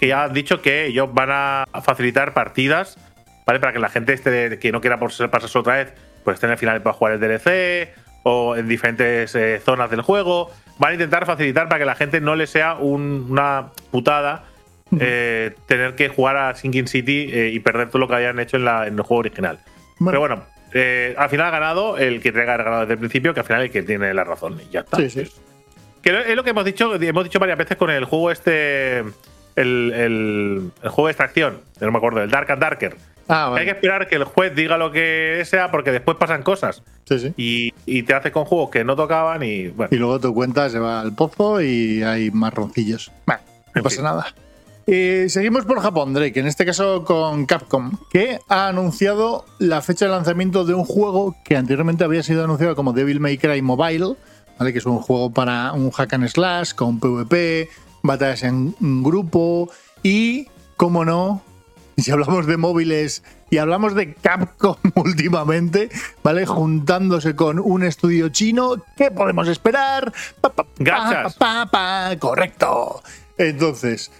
que 0.00 0.08
ya 0.08 0.24
han 0.24 0.32
dicho 0.32 0.60
que 0.60 0.86
ellos 0.86 1.12
van 1.12 1.30
a 1.30 1.66
facilitar 1.82 2.34
partidas, 2.34 2.98
¿vale? 3.46 3.60
Para 3.60 3.72
que 3.72 3.78
la 3.78 3.88
gente 3.88 4.12
este 4.12 4.58
que 4.58 4.72
no 4.72 4.80
quiera 4.80 4.98
pasarse 4.98 5.58
otra 5.58 5.76
vez, 5.76 5.94
pues 6.24 6.34
esté 6.34 6.46
en 6.46 6.52
el 6.52 6.58
final 6.58 6.82
para 6.82 6.94
jugar 6.94 7.14
el 7.14 7.20
DLC 7.20 7.94
o 8.22 8.56
en 8.56 8.68
diferentes 8.68 9.34
eh, 9.34 9.60
zonas 9.64 9.90
del 9.90 10.02
juego. 10.02 10.50
Van 10.78 10.90
a 10.90 10.94
intentar 10.94 11.26
facilitar 11.26 11.68
para 11.68 11.80
que 11.80 11.84
la 11.84 11.94
gente 11.94 12.20
no 12.20 12.36
le 12.36 12.46
sea 12.46 12.74
una 12.74 13.68
putada 13.90 14.44
eh, 14.98 15.54
tener 15.66 15.94
que 15.94 16.08
jugar 16.08 16.36
a 16.36 16.54
Sinking 16.54 16.88
City 16.88 17.28
eh, 17.30 17.50
y 17.52 17.60
perder 17.60 17.88
todo 17.88 17.98
lo 17.98 18.08
que 18.08 18.14
hayan 18.14 18.38
hecho 18.38 18.56
en, 18.56 18.66
el 18.66 19.02
juego 19.02 19.20
original. 19.20 19.58
Pero 20.02 20.20
bueno, 20.20 20.44
eh, 20.72 21.14
al 21.18 21.28
final 21.28 21.46
ha 21.46 21.50
ganado 21.50 21.98
el 21.98 22.22
que 22.22 22.32
tenga 22.32 22.56
ganado 22.56 22.80
desde 22.80 22.94
el 22.94 22.98
principio, 22.98 23.34
que 23.34 23.40
al 23.40 23.46
final 23.46 23.62
es 23.62 23.66
el 23.66 23.72
que 23.72 23.82
tiene 23.82 24.14
la 24.14 24.24
razón. 24.24 24.60
Y 24.66 24.72
ya 24.72 24.80
está. 24.80 24.96
Sí, 24.96 25.10
sí. 25.10 25.30
Que 26.00 26.30
es 26.30 26.36
lo 26.36 26.44
que 26.44 26.50
hemos 26.50 26.64
dicho, 26.64 26.94
hemos 26.94 27.24
dicho 27.24 27.38
varias 27.38 27.58
veces 27.58 27.76
con 27.76 27.90
el 27.90 28.04
juego 28.04 28.30
este. 28.30 29.04
El, 29.56 30.70
juego 30.82 31.06
de 31.06 31.12
extracción, 31.12 31.60
no 31.80 31.90
me 31.90 31.98
acuerdo, 31.98 32.22
el 32.22 32.30
Dark 32.30 32.50
and 32.52 32.62
Darker. 32.62 32.96
Ah, 33.28 33.54
Hay 33.54 33.66
que 33.66 33.72
esperar 33.72 34.08
que 34.08 34.16
el 34.16 34.24
juez 34.24 34.54
diga 34.54 34.78
lo 34.78 34.90
que 34.90 35.42
sea 35.44 35.70
porque 35.70 35.92
después 35.92 36.16
pasan 36.16 36.42
cosas. 36.42 36.82
Sí, 37.04 37.18
sí. 37.18 37.72
Y, 37.86 38.02
te 38.02 38.14
hace 38.14 38.32
con 38.32 38.46
juegos 38.46 38.70
que 38.70 38.84
no 38.84 38.96
tocaban 38.96 39.42
y 39.42 39.72
Y 39.90 39.96
luego 39.96 40.18
tu 40.18 40.32
cuenta 40.32 40.68
se 40.70 40.78
va 40.78 41.00
al 41.00 41.14
pozo 41.14 41.60
y 41.60 42.02
hay 42.02 42.30
marroncillos. 42.30 43.12
no 43.74 43.82
pasa 43.82 44.02
nada. 44.02 44.34
Eh, 44.86 45.26
seguimos 45.28 45.66
por 45.66 45.80
Japón, 45.80 46.14
Drake, 46.14 46.40
en 46.40 46.46
este 46.46 46.64
caso 46.64 47.04
con 47.04 47.44
Capcom, 47.44 47.92
que 48.10 48.38
ha 48.48 48.68
anunciado 48.68 49.44
la 49.58 49.82
fecha 49.82 50.06
de 50.06 50.12
lanzamiento 50.12 50.64
de 50.64 50.72
un 50.72 50.86
juego 50.86 51.36
que 51.44 51.58
anteriormente 51.58 52.04
había 52.04 52.22
sido 52.22 52.42
anunciado 52.42 52.74
como 52.74 52.94
Devil 52.94 53.20
May 53.20 53.36
Cry 53.36 53.60
Mobile, 53.60 54.16
¿vale? 54.58 54.72
que 54.72 54.78
es 54.78 54.86
un 54.86 55.00
juego 55.00 55.30
para 55.30 55.72
un 55.72 55.90
hack 55.90 56.14
and 56.14 56.28
slash 56.28 56.72
con 56.72 57.00
PvP, 57.00 57.68
batallas 58.02 58.44
en 58.44 58.74
grupo 59.02 59.70
y, 60.02 60.46
como 60.78 61.04
no, 61.04 61.42
si 62.02 62.10
hablamos 62.10 62.46
de 62.46 62.56
móviles 62.56 63.24
y 63.50 63.58
hablamos 63.58 63.94
de 63.94 64.14
Capcom 64.14 64.76
últimamente, 64.94 65.90
¿vale? 66.22 66.46
Juntándose 66.46 67.34
con 67.34 67.58
un 67.58 67.82
estudio 67.82 68.28
chino, 68.28 68.76
¿qué 68.96 69.10
podemos 69.10 69.48
esperar? 69.48 70.12
Pa, 70.40 72.16
correcto. 72.18 73.02
Entonces, 73.36 74.12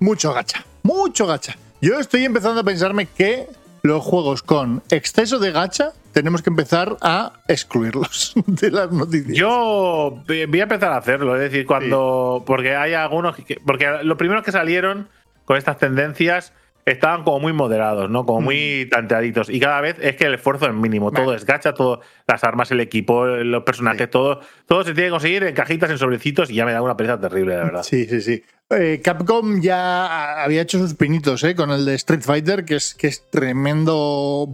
mucho 0.00 0.32
gacha, 0.32 0.64
mucho 0.82 1.26
gacha. 1.26 1.56
Yo 1.80 1.98
estoy 1.98 2.24
empezando 2.24 2.60
a 2.60 2.64
pensarme 2.64 3.06
que 3.06 3.48
los 3.82 4.02
juegos 4.02 4.42
con 4.42 4.82
exceso 4.90 5.38
de 5.38 5.52
gacha 5.52 5.92
tenemos 6.12 6.40
que 6.40 6.48
empezar 6.48 6.96
a 7.02 7.34
excluirlos 7.46 8.32
de 8.46 8.70
las 8.70 8.90
noticias. 8.90 9.36
Yo 9.36 10.22
voy 10.26 10.60
a 10.60 10.62
empezar 10.62 10.92
a 10.92 10.96
hacerlo, 10.96 11.36
es 11.36 11.42
decir, 11.42 11.66
cuando. 11.66 12.42
Porque 12.46 12.74
hay 12.74 12.94
algunos. 12.94 13.36
porque 13.66 13.98
los 14.02 14.16
primeros 14.16 14.42
que 14.42 14.52
salieron 14.52 15.08
con 15.44 15.58
estas 15.58 15.78
tendencias 15.78 16.54
estaban 16.86 17.24
como 17.24 17.40
muy 17.40 17.52
moderados, 17.52 18.08
¿no? 18.08 18.24
Como 18.24 18.40
muy 18.40 18.88
tanteaditos. 18.90 19.50
Y 19.50 19.58
cada 19.58 19.80
vez 19.80 19.96
es 20.00 20.14
que 20.16 20.24
el 20.24 20.34
esfuerzo 20.34 20.66
es 20.66 20.72
mínimo. 20.72 21.10
Todo 21.10 21.34
es 21.34 21.44
gacha, 21.44 21.74
todo, 21.74 22.00
las 22.28 22.44
armas, 22.44 22.70
el 22.70 22.80
equipo, 22.80 23.26
los 23.26 23.64
personajes, 23.64 24.08
todo, 24.08 24.40
todo 24.66 24.84
se 24.84 24.94
tiene 24.94 25.08
que 25.08 25.10
conseguir 25.10 25.42
en 25.42 25.54
cajitas, 25.54 25.90
en 25.90 25.98
sobrecitos, 25.98 26.48
y 26.48 26.54
ya 26.54 26.64
me 26.64 26.72
da 26.72 26.80
una 26.80 26.96
pereza 26.96 27.20
terrible, 27.20 27.56
la 27.56 27.64
verdad. 27.64 27.82
Sí, 27.82 28.06
sí, 28.06 28.20
sí. 28.20 28.42
Eh, 28.70 29.00
Capcom 29.02 29.60
ya 29.60 30.42
había 30.42 30.62
hecho 30.62 30.78
sus 30.78 30.94
pinitos 30.94 31.42
¿eh? 31.44 31.54
con 31.54 31.70
el 31.70 31.84
de 31.84 31.94
Street 31.96 32.22
Fighter, 32.22 32.64
que 32.64 32.76
es, 32.76 32.94
que 32.94 33.08
es 33.08 33.28
tremendo 33.30 34.48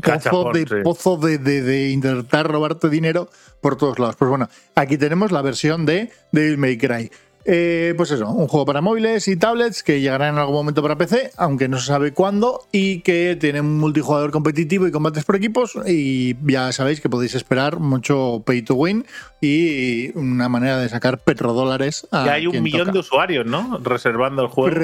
pozo, 0.00 0.52
de, 0.52 0.82
pozo 0.82 1.16
de, 1.16 1.38
de, 1.38 1.90
intentar 1.90 2.50
robarte 2.50 2.90
dinero 2.90 3.30
por 3.62 3.76
todos 3.76 3.98
lados. 3.98 4.16
Pues 4.16 4.28
bueno, 4.28 4.48
aquí 4.74 4.98
tenemos 4.98 5.32
la 5.32 5.42
versión 5.42 5.86
de 5.86 6.10
Devil 6.32 6.58
May 6.58 6.76
Cry. 6.76 7.10
Eh, 7.44 7.94
pues 7.96 8.10
eso, 8.10 8.28
un 8.28 8.46
juego 8.46 8.64
para 8.64 8.80
móviles 8.80 9.26
y 9.28 9.36
tablets 9.36 9.82
que 9.82 10.00
llegará 10.00 10.28
en 10.28 10.38
algún 10.38 10.54
momento 10.54 10.82
para 10.82 10.96
PC, 10.96 11.32
aunque 11.36 11.68
no 11.68 11.78
se 11.78 11.86
sabe 11.86 12.12
cuándo, 12.12 12.66
y 12.70 13.00
que 13.00 13.36
tiene 13.38 13.60
un 13.60 13.78
multijugador 13.78 14.30
competitivo 14.30 14.86
y 14.86 14.92
combates 14.92 15.24
por 15.24 15.36
equipos. 15.36 15.78
Y 15.86 16.36
ya 16.50 16.72
sabéis 16.72 17.00
que 17.00 17.08
podéis 17.08 17.34
esperar 17.34 17.80
mucho 17.80 18.42
pay 18.46 18.62
to 18.62 18.74
win 18.74 19.06
y 19.40 20.16
una 20.16 20.48
manera 20.48 20.78
de 20.78 20.88
sacar 20.88 21.18
petrodólares. 21.18 22.06
A 22.12 22.24
hay 22.24 22.46
un 22.46 22.62
millón 22.62 22.92
de 22.92 23.00
usuarios, 23.00 23.44
¿no? 23.44 23.78
Reservando 23.82 24.42
el 24.42 24.48
juego. 24.48 24.76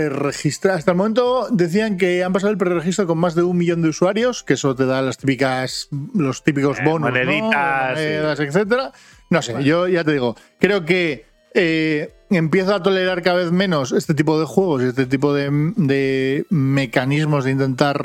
Hasta 0.73 0.91
el 0.91 0.97
momento 0.97 1.47
decían 1.51 1.97
que 1.97 2.25
han 2.25 2.33
pasado 2.33 2.51
el 2.51 2.59
preregistro 2.59 3.07
con 3.07 3.19
más 3.19 3.35
de 3.35 3.43
un 3.43 3.57
millón 3.57 3.83
de 3.83 3.89
usuarios, 3.89 4.43
que 4.43 4.55
eso 4.55 4.75
te 4.75 4.87
da 4.87 5.01
las 5.03 5.19
típicas, 5.19 5.89
los 6.15 6.43
típicos 6.43 6.79
eh, 6.81 6.83
bonos, 6.85 7.11
moneditas, 7.11 7.99
etcétera. 8.41 8.93
No 9.31 9.43
sé, 9.43 9.63
yo 9.63 9.87
ya 9.89 10.05
te 10.05 10.13
digo, 10.13 10.37
creo 10.59 10.85
que 10.85 11.28
eh, 11.61 12.15
empiezo 12.31 12.73
a 12.73 12.83
tolerar 12.85 13.21
cada 13.21 13.39
vez 13.39 13.51
menos 13.51 13.91
este 13.91 14.15
tipo 14.15 14.39
de 14.39 14.47
juegos 14.47 14.83
y 14.83 14.87
este 14.87 15.07
tipo 15.07 15.35
de, 15.35 16.45
mecanismos 16.51 17.45
de 17.45 17.51
intentar 17.51 18.01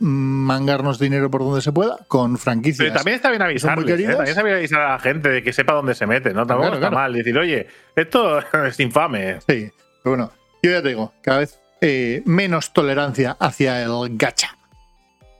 mangarnos 0.00 0.98
dinero 0.98 1.30
por 1.30 1.40
donde 1.40 1.62
se 1.62 1.72
pueda 1.72 1.96
con 2.06 2.36
franquicias. 2.36 2.78
Pero 2.78 2.94
también 2.94 3.16
está 3.16 3.30
bien 3.30 3.40
avisar, 3.40 3.78
¿eh? 3.78 3.84
también 3.84 4.28
está 4.28 4.42
bien 4.42 4.56
avisar 4.56 4.82
a 4.82 4.92
la 4.92 4.98
gente 4.98 5.30
de 5.30 5.42
que 5.42 5.54
sepa 5.54 5.72
dónde 5.72 5.94
se 5.94 6.06
mete, 6.06 6.34
¿no? 6.34 6.46
Tampoco 6.46 6.74
está 6.74 6.90
mal 6.90 7.14
decir, 7.14 7.36
oye, 7.38 7.66
esto 7.96 8.40
es 8.66 8.78
infame. 8.78 9.40
Sí, 9.40 9.70
pero 10.02 10.16
bueno, 10.16 10.32
yo 10.62 10.70
ya 10.70 10.82
te 10.82 10.88
digo, 10.88 11.14
cada 11.22 11.38
vez 11.38 11.58
eh, 11.80 12.22
menos 12.26 12.74
tolerancia 12.74 13.38
hacia 13.40 13.82
el 13.82 14.18
gacha. 14.18 14.54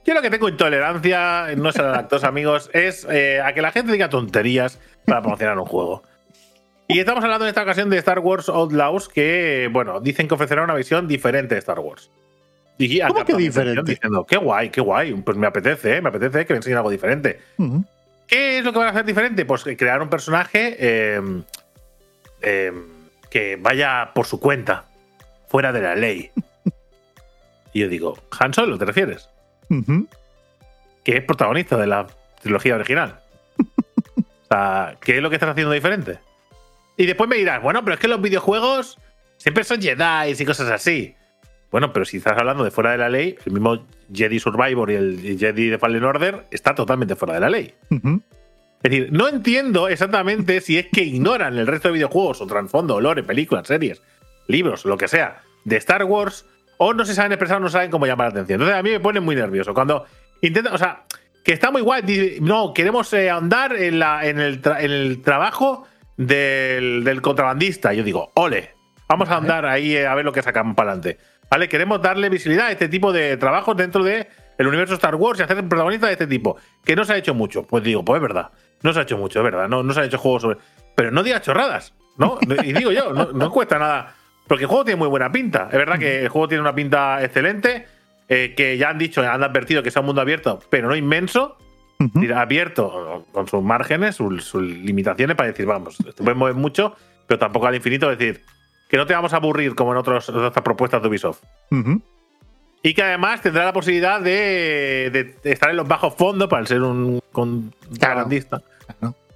Yo 0.05 0.15
lo 0.15 0.23
que 0.23 0.31
tengo 0.31 0.49
intolerancia, 0.49 1.55
no 1.55 1.71
será 1.71 1.91
lactosa, 1.91 2.27
amigos, 2.29 2.71
es 2.73 3.05
eh, 3.11 3.41
a 3.45 3.53
que 3.53 3.61
la 3.61 3.71
gente 3.71 3.91
diga 3.91 4.09
tonterías 4.09 4.79
para 5.05 5.21
promocionar 5.21 5.59
un 5.59 5.65
juego. 5.65 6.03
Y 6.91 6.99
estamos 6.99 7.23
hablando 7.23 7.45
en 7.45 7.49
esta 7.49 7.61
ocasión 7.61 7.91
de 7.91 7.99
Star 7.99 8.17
Wars 8.17 8.49
Outlaws, 8.49 9.09
que, 9.09 9.69
bueno, 9.71 10.01
dicen 10.01 10.27
que 10.27 10.33
ofrecerá 10.33 10.63
una 10.63 10.73
visión 10.73 11.07
diferente 11.07 11.53
de 11.53 11.59
Star 11.59 11.77
Wars. 11.77 12.09
Y 12.79 12.99
¿Cómo 13.01 13.23
que 13.23 13.35
diferente? 13.35 13.91
Diciendo, 13.91 14.25
qué 14.25 14.37
guay, 14.37 14.71
qué 14.71 14.81
guay. 14.81 15.13
Pues 15.13 15.37
me 15.37 15.45
apetece, 15.45 15.97
¿eh? 15.97 16.01
me 16.01 16.09
apetece 16.09 16.47
que 16.47 16.53
me 16.53 16.57
enseñen 16.57 16.77
algo 16.77 16.89
diferente. 16.89 17.41
¿Qué 18.25 18.57
es 18.57 18.65
lo 18.65 18.73
que 18.73 18.79
van 18.79 18.87
a 18.87 18.91
hacer 18.91 19.05
diferente? 19.05 19.45
Pues 19.45 19.63
crear 19.77 20.01
un 20.01 20.09
personaje 20.09 20.77
eh, 20.79 21.21
eh, 22.41 22.73
que 23.29 23.59
vaya 23.61 24.09
por 24.15 24.25
su 24.25 24.39
cuenta, 24.39 24.85
fuera 25.47 25.71
de 25.71 25.81
la 25.81 25.93
ley. 25.93 26.31
y 27.73 27.81
yo 27.81 27.87
digo, 27.87 28.17
¿Han 28.39 28.51
Solo 28.51 28.79
te 28.79 28.85
refieres? 28.85 29.29
Que 31.03 31.17
es 31.17 31.23
protagonista 31.23 31.77
de 31.77 31.85
la 31.85 32.07
trilogía 32.41 32.73
original. 32.73 33.19
o 34.17 34.23
sea, 34.49 34.97
¿qué 35.01 35.17
es 35.17 35.21
lo 35.21 35.29
que 35.29 35.35
estás 35.35 35.51
haciendo 35.51 35.71
diferente? 35.71 36.17
Y 36.99 37.05
después 37.05 37.29
me 37.29 37.37
dirás, 37.37 37.63
bueno, 37.63 37.81
pero 37.85 37.93
es 37.93 37.99
que 38.01 38.09
los 38.09 38.21
videojuegos 38.21 38.99
siempre 39.37 39.63
son 39.63 39.81
Jedi 39.81 40.35
y 40.37 40.45
cosas 40.45 40.69
así. 40.69 41.15
Bueno, 41.71 41.93
pero 41.93 42.03
si 42.03 42.17
estás 42.17 42.37
hablando 42.37 42.65
de 42.65 42.71
fuera 42.71 42.91
de 42.91 42.97
la 42.97 43.07
ley, 43.07 43.37
el 43.45 43.53
mismo 43.53 43.85
Jedi 44.13 44.37
Survivor 44.37 44.91
y 44.91 44.95
el 44.95 45.37
Jedi 45.39 45.69
de 45.69 45.77
Fallen 45.77 46.03
Order 46.03 46.43
está 46.51 46.75
totalmente 46.75 47.15
fuera 47.15 47.35
de 47.35 47.39
la 47.39 47.49
ley. 47.49 47.73
Es 47.89 48.91
decir, 48.91 49.13
no 49.13 49.29
entiendo 49.29 49.87
exactamente 49.87 50.59
si 50.59 50.77
es 50.77 50.87
que 50.91 51.01
ignoran 51.03 51.57
el 51.57 51.67
resto 51.67 51.87
de 51.87 51.93
videojuegos 51.93 52.41
o 52.41 52.47
trasfondo, 52.47 52.99
lore, 52.99 53.23
películas, 53.23 53.65
series, 53.65 54.01
libros, 54.47 54.83
lo 54.83 54.97
que 54.97 55.07
sea, 55.07 55.41
de 55.63 55.77
Star 55.77 56.03
Wars, 56.03 56.45
o 56.75 56.93
no 56.93 57.05
se 57.05 57.15
saben 57.15 57.31
expresar, 57.31 57.61
no 57.61 57.69
saben 57.69 57.91
cómo 57.91 58.07
llamar 58.07 58.27
la 58.27 58.31
atención. 58.41 58.59
Entonces 58.59 58.77
a 58.77 58.83
mí 58.83 58.89
me 58.89 58.99
pone 58.99 59.21
muy 59.21 59.37
nervioso. 59.37 59.73
Cuando 59.73 60.03
intentan, 60.41 60.73
o 60.73 60.77
sea, 60.77 61.05
que 61.45 61.53
está 61.53 61.71
muy 61.71 61.81
guay, 61.81 62.39
no, 62.41 62.73
queremos 62.73 63.13
eh, 63.13 63.29
andar 63.29 63.77
en, 63.77 63.99
la, 63.99 64.27
en, 64.27 64.41
el, 64.41 64.59
en 64.65 64.91
el 64.91 65.21
trabajo 65.21 65.87
del, 66.19 67.03
del, 67.05 67.21
contrabandista. 67.21 67.93
Yo 67.93 68.03
digo, 68.03 68.31
ole, 68.35 68.75
vamos 69.07 69.29
a 69.29 69.37
andar 69.37 69.65
ahí 69.65 69.95
eh, 69.95 70.05
a 70.05 70.13
ver 70.15 70.25
lo 70.25 70.33
que 70.33 70.41
sacamos 70.41 70.75
para 70.75 70.91
adelante. 70.91 71.17
¿Vale? 71.49 71.67
Queremos 71.69 72.01
darle 72.01 72.29
visibilidad 72.29 72.67
a 72.67 72.71
este 72.71 72.89
tipo 72.89 73.11
de 73.11 73.37
trabajos 73.37 73.75
dentro 73.75 74.03
del 74.03 74.27
el 74.57 74.67
universo 74.67 74.93
Star 74.95 75.15
Wars 75.15 75.39
y 75.39 75.43
hacer 75.43 75.57
protagonista 75.67 76.07
de 76.07 76.13
este 76.13 76.27
tipo. 76.27 76.57
Que 76.83 76.95
no 76.95 77.05
se 77.05 77.13
ha 77.13 77.17
hecho 77.17 77.33
mucho. 77.33 77.63
Pues 77.63 77.83
digo, 77.83 78.03
pues 78.03 78.17
es 78.17 78.21
verdad. 78.21 78.51
No 78.83 78.93
se 78.93 78.99
ha 78.99 79.03
hecho 79.03 79.17
mucho, 79.17 79.39
es 79.39 79.43
verdad. 79.43 79.67
No, 79.69 79.81
no 79.81 79.93
se 79.93 80.01
han 80.01 80.05
hecho 80.07 80.19
juegos 80.19 80.41
sobre. 80.43 80.57
Pero 80.95 81.09
no 81.11 81.23
digas 81.23 81.41
chorradas, 81.41 81.93
¿no? 82.17 82.37
Y 82.63 82.73
digo 82.73 82.91
yo, 82.91 83.13
no, 83.13 83.51
cuesta 83.51 83.79
nada. 83.79 84.15
Porque 84.45 84.65
el 84.65 84.67
juego 84.67 84.83
tiene 84.83 84.99
muy 84.99 85.07
buena 85.07 85.31
pinta. 85.31 85.69
Es 85.71 85.77
verdad 85.77 85.97
que 85.97 86.23
el 86.23 86.29
juego 86.29 86.47
tiene 86.49 86.61
una 86.61 86.75
pinta 86.75 87.23
excelente. 87.23 87.87
Eh, 88.27 88.53
que 88.55 88.77
ya 88.77 88.89
han 88.89 88.99
dicho, 88.99 89.21
han 89.21 89.43
advertido 89.43 89.81
que 89.81 89.89
es 89.89 89.95
un 89.95 90.05
mundo 90.05 90.21
abierto, 90.21 90.59
pero 90.69 90.87
no 90.87 90.95
inmenso. 90.95 91.57
Abierto, 92.33 93.25
con 93.33 93.47
sus 93.47 93.61
márgenes, 93.61 94.15
sus, 94.15 94.53
limitaciones, 94.55 95.35
para 95.35 95.49
decir, 95.49 95.65
vamos, 95.65 95.97
esto 95.99 96.23
puede 96.23 96.35
mover 96.35 96.55
mucho, 96.55 96.95
pero 97.27 97.39
tampoco 97.39 97.67
al 97.67 97.75
infinito. 97.75 98.09
Es 98.09 98.17
decir, 98.17 98.41
que 98.89 98.95
no 98.95 99.05
te 99.05 99.13
vamos 99.13 99.33
a 99.33 99.37
aburrir 99.37 99.75
como 99.75 99.91
en 99.91 99.97
otras 99.97 100.31
propuestas 100.63 101.01
de 101.01 101.07
Ubisoft. 101.09 101.43
Y 102.81 102.93
que 102.93 103.03
además 103.03 103.41
tendrá 103.41 103.65
la 103.65 103.73
posibilidad 103.73 104.21
de, 104.21 105.35
estar 105.43 105.69
en 105.69 105.75
los 105.75 105.87
bajos 105.87 106.15
fondos 106.15 106.47
para 106.47 106.65
ser 106.65 106.81
un 106.81 107.21
contrabandista. 107.33 108.61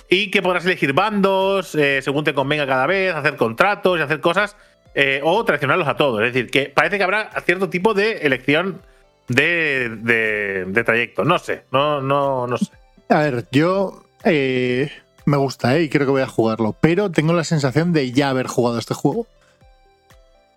Y 0.09 0.31
que 0.31 0.41
podrás 0.41 0.65
elegir 0.65 0.93
bandos 0.93 1.75
eh, 1.75 2.01
según 2.01 2.23
te 2.23 2.33
convenga 2.33 2.65
cada 2.65 2.87
vez, 2.87 3.13
hacer 3.13 3.35
contratos 3.35 3.99
y 3.99 4.01
hacer 4.01 4.21
cosas, 4.21 4.55
eh, 4.95 5.19
o 5.23 5.43
traicionarlos 5.43 5.87
a 5.87 5.97
todos. 5.97 6.21
Es 6.21 6.33
decir, 6.33 6.49
que 6.49 6.71
parece 6.73 6.97
que 6.97 7.03
habrá 7.03 7.29
cierto 7.41 7.69
tipo 7.69 7.93
de 7.93 8.19
elección 8.19 8.81
de, 9.27 10.65
de, 10.67 10.83
trayecto. 10.83 11.23
No 11.23 11.39
sé, 11.39 11.63
no, 11.71 12.01
no, 12.01 12.47
no 12.47 12.57
sé. 12.57 12.71
A 13.09 13.19
ver, 13.19 13.45
yo 13.51 14.03
eh, 14.23 14.91
me 15.25 15.37
gusta 15.37 15.79
y 15.79 15.89
creo 15.89 16.05
que 16.05 16.11
voy 16.11 16.21
a 16.21 16.27
jugarlo, 16.27 16.75
pero 16.79 17.11
tengo 17.11 17.33
la 17.33 17.43
sensación 17.43 17.93
de 17.93 18.11
ya 18.11 18.29
haber 18.29 18.47
jugado 18.47 18.79
este 18.79 18.93
juego. 18.93 19.27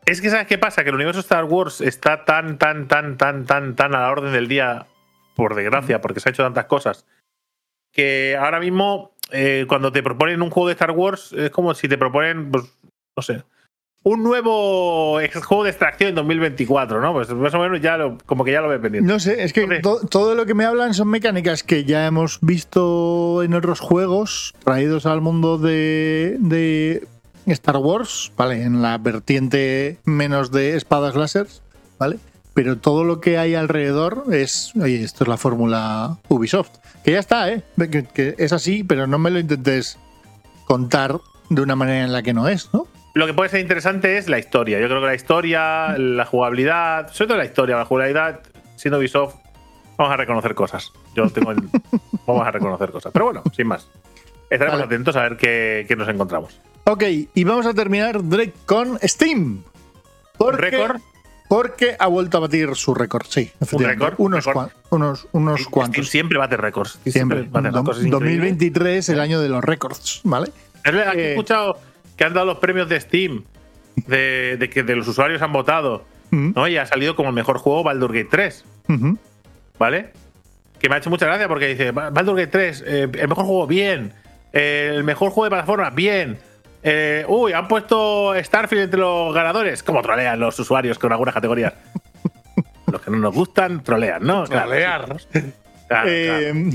Es 0.04 0.20
que, 0.20 0.30
¿sabes 0.30 0.46
qué 0.46 0.56
pasa? 0.56 0.84
Que 0.84 0.90
el 0.90 0.94
universo 0.94 1.20
Star 1.20 1.44
Wars 1.44 1.80
está 1.80 2.24
tan, 2.24 2.58
tan, 2.58 2.86
tan, 2.86 3.16
tan, 3.16 3.44
tan, 3.44 3.74
tan 3.74 3.94
a 3.94 4.00
la 4.02 4.10
orden 4.10 4.32
del 4.32 4.46
día, 4.46 4.86
por 5.34 5.54
desgracia, 5.56 6.00
porque 6.00 6.20
se 6.20 6.28
ha 6.28 6.32
hecho 6.32 6.44
tantas 6.44 6.66
cosas, 6.66 7.06
que 7.92 8.36
ahora 8.38 8.60
mismo, 8.60 9.12
eh, 9.32 9.64
cuando 9.68 9.90
te 9.90 10.04
proponen 10.04 10.42
un 10.42 10.50
juego 10.50 10.68
de 10.68 10.74
Star 10.74 10.92
Wars, 10.92 11.32
es 11.32 11.50
como 11.50 11.74
si 11.74 11.88
te 11.88 11.98
proponen, 11.98 12.52
pues, 12.52 12.64
no 13.16 13.22
sé, 13.22 13.42
un 14.08 14.22
nuevo 14.22 15.18
juego 15.44 15.64
de 15.64 15.70
extracción 15.70 16.10
en 16.10 16.14
2024, 16.14 17.00
¿no? 17.00 17.12
Pues 17.12 17.28
más 17.30 17.52
o 17.54 17.58
menos 17.58 17.80
ya 17.80 17.96
lo, 17.96 18.16
como 18.24 18.44
que 18.44 18.52
ya 18.52 18.60
lo 18.60 18.68
ves 18.68 18.80
venir. 18.80 19.02
No 19.02 19.18
sé, 19.18 19.42
es 19.42 19.52
que 19.52 19.80
todo 19.82 20.36
lo 20.36 20.46
que 20.46 20.54
me 20.54 20.64
hablan 20.64 20.94
son 20.94 21.08
mecánicas 21.08 21.64
que 21.64 21.84
ya 21.84 22.06
hemos 22.06 22.38
visto 22.40 23.42
en 23.42 23.52
otros 23.52 23.80
juegos 23.80 24.54
traídos 24.62 25.06
al 25.06 25.22
mundo 25.22 25.58
de 25.58 27.04
Star 27.46 27.78
Wars, 27.78 28.30
¿vale? 28.36 28.62
En 28.62 28.80
la 28.80 28.96
vertiente 28.98 29.98
menos 30.04 30.52
de 30.52 30.76
espadas 30.76 31.16
láser, 31.16 31.48
¿vale? 31.98 32.18
Pero 32.54 32.78
todo 32.78 33.02
lo 33.02 33.20
que 33.20 33.38
hay 33.38 33.56
alrededor 33.56 34.26
es, 34.30 34.70
oye, 34.80 35.02
esto 35.02 35.24
es 35.24 35.28
la 35.28 35.36
fórmula 35.36 36.18
Ubisoft. 36.28 36.78
Que 37.02 37.10
ya 37.10 37.18
está, 37.18 37.50
¿eh? 37.50 37.64
Que, 37.76 38.36
es 38.38 38.52
así, 38.52 38.84
pero 38.84 39.08
no 39.08 39.18
me 39.18 39.32
lo 39.32 39.40
intentes 39.40 39.98
contar 40.64 41.18
de 41.50 41.60
una 41.60 41.74
manera 41.74 42.04
en 42.04 42.12
la 42.12 42.22
que 42.22 42.34
no 42.34 42.46
es, 42.46 42.70
¿no? 42.72 42.86
Lo 43.16 43.26
que 43.26 43.32
puede 43.32 43.48
ser 43.48 43.60
interesante 43.60 44.18
es 44.18 44.28
la 44.28 44.38
historia. 44.38 44.78
Yo 44.78 44.88
creo 44.88 45.00
que 45.00 45.06
la 45.06 45.14
historia, 45.14 45.96
la 45.96 46.26
jugabilidad, 46.26 47.10
sobre 47.14 47.28
todo 47.28 47.38
la 47.38 47.46
historia, 47.46 47.76
la 47.76 47.86
jugabilidad, 47.86 48.40
siendo 48.74 48.98
Ubisoft, 48.98 49.36
vamos 49.96 50.12
a 50.12 50.18
reconocer 50.18 50.54
cosas. 50.54 50.92
Yo 51.14 51.26
tengo 51.30 51.50
el, 51.50 51.62
vamos 52.26 52.46
a 52.46 52.50
reconocer 52.50 52.90
cosas. 52.90 53.12
Pero 53.14 53.24
bueno, 53.24 53.42
sin 53.56 53.68
más. 53.68 53.88
Estaremos 54.50 54.82
atentos 54.82 55.16
a 55.16 55.22
ver 55.22 55.38
qué, 55.38 55.94
nos 55.96 56.10
encontramos. 56.10 56.60
Ok, 56.84 57.04
y 57.32 57.44
vamos 57.44 57.64
a 57.64 57.72
terminar 57.72 58.22
Drake 58.22 58.52
con 58.66 58.98
Steam. 59.02 59.64
¿Un 60.36 60.52
récord? 60.52 61.00
Porque 61.48 61.96
ha 61.98 62.08
vuelto 62.08 62.36
a 62.36 62.40
batir 62.40 62.74
su 62.74 62.92
récord, 62.92 63.24
sí. 63.30 63.50
¿Un 63.72 63.82
récord? 63.82 64.14
Unos, 64.18 64.44
unos, 64.90 65.26
unos 65.32 65.66
cuantos. 65.68 66.10
siempre 66.10 66.36
bate 66.36 66.58
récords. 66.58 66.98
Siempre. 67.06 67.48
2023, 67.50 69.08
el 69.08 69.20
año 69.20 69.40
de 69.40 69.48
los 69.48 69.64
récords, 69.64 70.20
¿vale? 70.24 70.50
Es 70.84 70.92
verdad, 70.92 71.14
he 71.16 71.30
escuchado 71.30 71.78
que 72.16 72.24
han 72.24 72.34
dado 72.34 72.46
los 72.46 72.58
premios 72.58 72.88
de 72.88 73.00
Steam, 73.00 73.44
de, 73.94 74.70
que 74.72 74.82
de 74.82 74.96
los 74.96 75.08
usuarios 75.08 75.42
han 75.42 75.52
votado, 75.52 76.04
¿no? 76.30 76.68
Y 76.68 76.76
ha 76.76 76.86
salido 76.86 77.16
como 77.16 77.30
el 77.30 77.34
mejor 77.34 77.58
juego 77.58 77.82
Baldur 77.82 78.12
Gate 78.12 78.28
3. 78.30 78.64
¿Vale? 79.78 80.10
Que 80.78 80.88
me 80.88 80.96
ha 80.96 80.98
hecho 80.98 81.10
mucha 81.10 81.26
gracia 81.26 81.48
porque 81.48 81.68
dice, 81.68 81.90
Baldur 81.92 82.36
Gate 82.36 82.48
3, 82.48 82.84
eh, 82.86 83.02
el 83.12 83.28
mejor 83.28 83.44
juego, 83.44 83.66
bien 83.66 84.12
el 84.56 85.04
mejor 85.04 85.30
juego 85.30 85.44
de 85.44 85.50
plataforma, 85.50 85.90
bien. 85.90 86.38
Eh, 86.82 87.24
uy, 87.28 87.52
han 87.52 87.68
puesto 87.68 88.32
Starfield 88.42 88.84
entre 88.84 89.00
los 89.00 89.34
ganadores. 89.34 89.82
Como 89.82 90.02
trolean 90.02 90.40
los 90.40 90.58
usuarios 90.58 90.98
con 90.98 91.12
algunas 91.12 91.34
categorías. 91.34 91.74
los 92.90 93.00
que 93.00 93.10
no 93.10 93.18
nos 93.18 93.34
gustan, 93.34 93.82
trolean, 93.82 94.24
¿no? 94.24 94.44
Trolear. 94.44 95.16
Eh, 96.04 96.70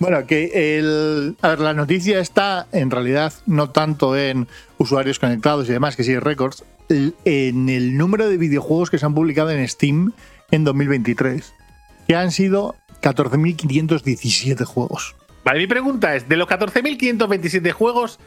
bueno, 0.00 0.26
que 0.26 0.78
el, 0.78 1.36
a 1.42 1.48
ver, 1.48 1.60
la 1.60 1.74
noticia 1.74 2.20
está 2.20 2.66
en 2.72 2.90
realidad 2.90 3.34
no 3.46 3.68
tanto 3.68 4.16
en 4.16 4.48
usuarios 4.78 5.18
conectados 5.18 5.68
y 5.68 5.72
demás, 5.72 5.94
que 5.94 6.04
sí, 6.04 6.18
récords, 6.18 6.64
en 6.88 7.68
el 7.68 7.98
número 7.98 8.28
de 8.28 8.38
videojuegos 8.38 8.88
que 8.88 8.98
se 8.98 9.04
han 9.04 9.14
publicado 9.14 9.50
en 9.50 9.68
Steam 9.68 10.12
en 10.50 10.64
2023, 10.64 11.52
que 12.08 12.16
han 12.16 12.32
sido 12.32 12.76
14.517 13.02 14.64
juegos. 14.64 15.16
Vale, 15.50 15.62
mi 15.62 15.66
pregunta 15.66 16.14
es, 16.14 16.28
de 16.28 16.36
los 16.36 16.46
14.527 16.48 17.72
juegos, 17.72 18.20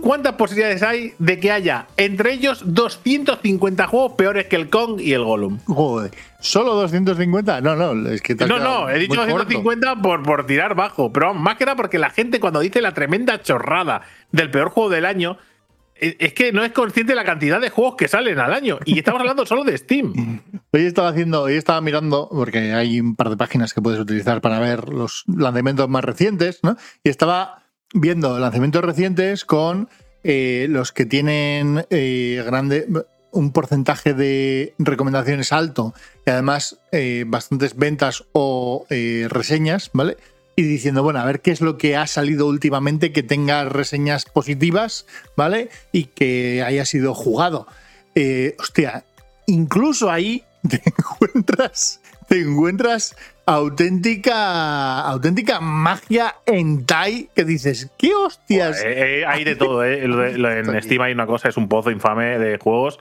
¿cuántas 0.00 0.36
posibilidades 0.36 0.82
hay 0.82 1.12
de 1.18 1.38
que 1.38 1.52
haya 1.52 1.88
entre 1.98 2.32
ellos 2.32 2.62
250 2.64 3.86
juegos 3.86 4.12
peores 4.12 4.46
que 4.46 4.56
el 4.56 4.70
Kong 4.70 4.98
y 4.98 5.12
el 5.12 5.22
Gollum? 5.22 5.58
Joder, 5.66 6.10
¿solo 6.38 6.72
250? 6.76 7.60
No, 7.60 7.76
no, 7.76 8.08
es 8.08 8.22
que... 8.22 8.34
no, 8.34 8.58
no, 8.58 8.88
he 8.88 8.98
dicho 8.98 9.16
250 9.16 9.96
por, 9.96 10.22
por 10.22 10.46
tirar 10.46 10.74
bajo, 10.74 11.12
pero 11.12 11.34
más 11.34 11.58
que 11.58 11.66
nada 11.66 11.76
porque 11.76 11.98
la 11.98 12.08
gente 12.08 12.40
cuando 12.40 12.60
dice 12.60 12.80
la 12.80 12.94
tremenda 12.94 13.42
chorrada 13.42 14.00
del 14.32 14.50
peor 14.50 14.70
juego 14.70 14.88
del 14.88 15.04
año, 15.04 15.36
es 16.00 16.32
que 16.32 16.50
no 16.50 16.64
es 16.64 16.72
consciente 16.72 17.12
de 17.12 17.16
la 17.16 17.24
cantidad 17.24 17.60
de 17.60 17.68
juegos 17.68 17.96
que 17.96 18.08
salen 18.08 18.38
al 18.38 18.54
año. 18.54 18.78
Y 18.86 18.98
estamos 18.98 19.20
hablando 19.20 19.44
solo 19.44 19.64
de 19.64 19.76
Steam. 19.76 20.40
Hoy 20.72 20.86
estaba 20.86 21.08
haciendo, 21.08 21.42
hoy 21.42 21.54
estaba 21.54 21.80
mirando, 21.80 22.28
porque 22.30 22.72
hay 22.72 23.00
un 23.00 23.16
par 23.16 23.28
de 23.28 23.36
páginas 23.36 23.74
que 23.74 23.82
puedes 23.82 23.98
utilizar 23.98 24.40
para 24.40 24.60
ver 24.60 24.88
los 24.88 25.24
lanzamientos 25.26 25.88
más 25.88 26.04
recientes, 26.04 26.60
¿no? 26.62 26.76
Y 27.02 27.08
estaba 27.08 27.64
viendo 27.92 28.38
lanzamientos 28.38 28.84
recientes 28.84 29.44
con 29.44 29.88
eh, 30.22 30.68
los 30.70 30.92
que 30.92 31.06
tienen 31.06 31.86
eh, 31.90 32.40
grande 32.46 32.86
un 33.32 33.50
porcentaje 33.50 34.14
de 34.14 34.74
recomendaciones 34.78 35.52
alto 35.52 35.92
y 36.24 36.30
además 36.30 36.78
eh, 36.92 37.24
bastantes 37.26 37.76
ventas 37.76 38.24
o 38.30 38.86
reseñas, 38.88 39.90
¿vale? 39.92 40.18
y 40.54 40.62
diciendo, 40.62 41.02
bueno, 41.02 41.20
a 41.20 41.24
ver 41.24 41.40
qué 41.40 41.52
es 41.52 41.62
lo 41.62 41.78
que 41.78 41.96
ha 41.96 42.06
salido 42.06 42.46
últimamente 42.46 43.12
que 43.12 43.22
tenga 43.22 43.64
reseñas 43.64 44.26
positivas, 44.26 45.06
¿vale? 45.36 45.70
Y 45.90 46.04
que 46.06 46.62
haya 46.62 46.84
sido 46.84 47.14
jugado. 47.14 47.66
Hostia, 48.58 49.04
incluso 49.46 50.10
ahí 50.10 50.44
te 50.68 50.82
encuentras, 50.84 52.00
te 52.28 52.40
encuentras 52.40 53.16
auténtica, 53.46 55.00
auténtica 55.00 55.60
magia 55.60 56.36
en 56.46 56.86
Tai 56.86 57.28
que 57.34 57.44
dices, 57.44 57.90
¿qué 57.98 58.14
hostias? 58.14 58.82
Eh, 58.82 59.20
eh, 59.20 59.26
hay 59.26 59.44
de 59.44 59.56
todo, 59.56 59.84
¿eh? 59.84 60.04
en 60.04 60.82
Steam 60.82 61.02
hay 61.02 61.12
una 61.12 61.26
cosa, 61.26 61.48
es 61.48 61.56
un 61.56 61.68
pozo 61.68 61.90
infame 61.90 62.38
de 62.38 62.58
juegos 62.58 63.00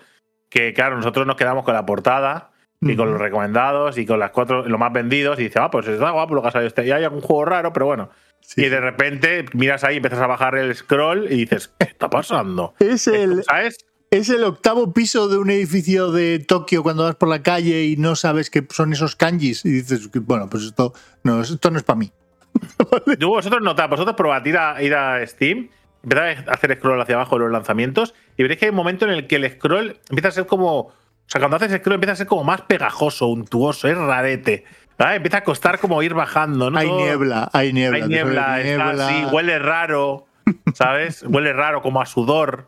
que, 0.49 0.73
claro, 0.73 0.97
nosotros 0.97 1.27
nos 1.27 1.35
quedamos 1.35 1.63
con 1.63 1.73
la 1.73 1.85
portada 1.85 2.51
y 2.81 2.95
con 2.95 3.11
los 3.11 3.19
recomendados 3.19 3.97
y 3.97 4.05
con 4.05 4.19
las 4.19 4.31
cuatro, 4.31 4.65
lo 4.65 4.77
más 4.77 4.93
vendidos, 4.93 5.37
y 5.39 5.43
dices, 5.43 5.61
ah, 5.61 5.69
pues 5.69 5.87
está 5.87 6.11
guapo 6.11 6.33
lo 6.33 6.41
que 6.41 6.47
ha 6.47 6.51
salido 6.51 6.67
este. 6.67 6.85
Y 6.85 6.91
hay 6.91 7.03
algún 7.03 7.21
juego 7.21 7.45
raro, 7.45 7.73
pero 7.73 7.85
bueno. 7.87 8.09
y 8.55 8.69
de 8.69 8.79
repente 8.79 9.45
miras 9.53 9.83
ahí, 9.83 9.97
empiezas 9.97 10.19
a 10.19 10.27
bajar 10.27 10.55
el 10.55 10.73
scroll 10.73 11.25
y 11.25 11.39
dices, 11.39 11.73
¿qué 11.77 11.85
está 11.85 12.09
pasando? 12.09 12.73
Es 12.79 13.07
el, 13.07 13.43
¿Sabes? 13.43 13.85
Es 14.11 14.29
el 14.29 14.43
octavo 14.43 14.91
piso 14.91 15.27
de 15.27 15.37
un 15.37 15.51
edificio 15.51 16.11
de 16.11 16.39
Tokio 16.39 16.81
cuando 16.81 17.03
vas 17.03 17.15
por 17.15 17.29
la 17.29 17.43
calle 17.43 17.83
y 17.85 17.95
no 17.95 18.15
sabes 18.15 18.49
qué 18.49 18.65
son 18.71 18.91
esos 18.91 19.15
kanjis. 19.15 19.63
Y 19.65 19.69
dices, 19.69 20.09
bueno, 20.21 20.49
pues 20.49 20.63
esto 20.63 20.93
no, 21.23 21.41
esto 21.41 21.69
no 21.69 21.77
es 21.77 21.83
para 21.83 21.99
mí. 21.99 22.11
Yo, 23.19 23.29
vosotros 23.29 23.61
notad, 23.61 23.87
vosotros 23.87 24.15
probad 24.15 24.43
ir 24.45 24.57
a, 24.57 24.81
ir 24.81 24.95
a 24.95 25.25
Steam, 25.27 25.69
empezad 26.01 26.49
a 26.49 26.53
hacer 26.53 26.75
scroll 26.75 26.99
hacia 26.99 27.15
abajo 27.15 27.35
de 27.35 27.43
los 27.43 27.51
lanzamientos 27.51 28.15
y 28.35 28.41
veréis 28.41 28.59
que 28.59 28.65
hay 28.65 28.69
un 28.71 28.77
momento 28.77 29.05
en 29.05 29.11
el 29.11 29.27
que 29.27 29.35
el 29.35 29.51
scroll 29.51 29.99
empieza 30.09 30.29
a 30.29 30.31
ser 30.31 30.47
como. 30.47 30.77
O 30.79 31.31
sea, 31.31 31.39
cuando 31.39 31.57
haces 31.57 31.71
scroll 31.79 31.95
empieza 31.95 32.13
a 32.13 32.15
ser 32.15 32.25
como 32.25 32.43
más 32.43 32.61
pegajoso, 32.61 33.27
untuoso, 33.27 33.87
es 33.87 33.95
rarete. 33.95 34.65
Empieza 34.97 35.37
a 35.37 35.43
costar 35.43 35.79
como 35.79 36.01
ir 36.01 36.15
bajando. 36.15 36.71
¿no? 36.71 36.79
Hay 36.79 36.91
niebla, 36.91 37.49
hay 37.53 37.71
niebla. 37.71 37.97
Hay 37.97 38.09
niebla, 38.09 38.61
está 38.61 39.27
huele 39.31 39.59
raro, 39.59 40.25
¿sabes? 40.73 41.23
huele 41.27 41.53
raro, 41.53 41.83
como 41.83 42.01
a 42.01 42.07
sudor, 42.07 42.67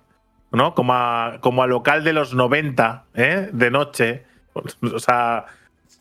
¿no? 0.52 0.76
Como 0.76 0.94
a, 0.94 1.38
como 1.42 1.64
a 1.64 1.68
local 1.68 2.04
de 2.04 2.14
los 2.14 2.34
90, 2.34 3.06
¿eh? 3.16 3.50
De 3.52 3.72
noche. 3.72 4.26
O 4.54 5.00
sea, 5.00 5.46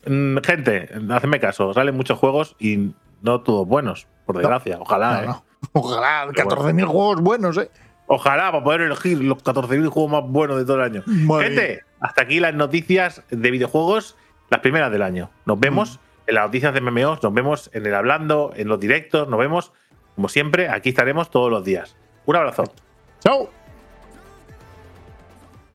mm, 0.07 0.39
gente, 0.39 0.89
hacedme 1.11 1.41
caso, 1.41 1.73
salen 1.73 1.97
muchos 1.97 2.19
juegos 2.19 2.57
y 2.59 2.93
no 3.23 3.41
todos 3.43 3.67
buenos, 3.67 4.07
por 4.27 4.37
desgracia. 4.37 4.79
Ojalá, 4.81 5.25
¿eh? 5.25 5.29
Ojalá, 5.73 6.27
14.000 6.29 6.85
juegos 6.87 7.21
buenos, 7.21 7.59
¿eh? 7.59 7.71
Ojalá, 8.07 8.51
para 8.51 8.65
poder 8.65 8.81
elegir 8.81 9.23
los 9.23 9.39
14.000 9.45 9.89
juegos 9.89 10.11
más 10.11 10.25
buenos 10.29 10.57
de 10.59 10.65
todo 10.65 10.77
el 10.77 10.83
año. 10.83 11.05
Gente, 11.05 11.85
hasta 12.01 12.23
aquí 12.23 12.41
las 12.41 12.55
noticias 12.55 13.23
de 13.31 13.51
videojuegos, 13.53 14.17
las 14.49 14.61
primeras 14.61 14.91
del 14.91 15.03
año. 15.03 15.31
Nos 15.45 15.61
vemos 15.61 15.99
mm. 15.99 16.31
en 16.31 16.35
las 16.35 16.45
noticias 16.47 16.75
de 16.75 16.81
MMOs, 16.81 17.23
nos 17.23 17.33
vemos 17.33 17.71
en 17.73 17.87
el 17.87 17.95
hablando, 17.95 18.53
en 18.57 18.67
los 18.67 18.81
directos, 18.81 19.29
nos 19.29 19.39
vemos, 19.39 19.73
como 20.17 20.29
siempre, 20.29 20.69
aquí 20.69 20.89
estaremos 20.89 21.31
todos 21.31 21.53
los 21.53 21.65
días. 21.65 21.97
Un 22.27 22.35
abrazo. 22.35 22.65
Chao. 23.21 23.60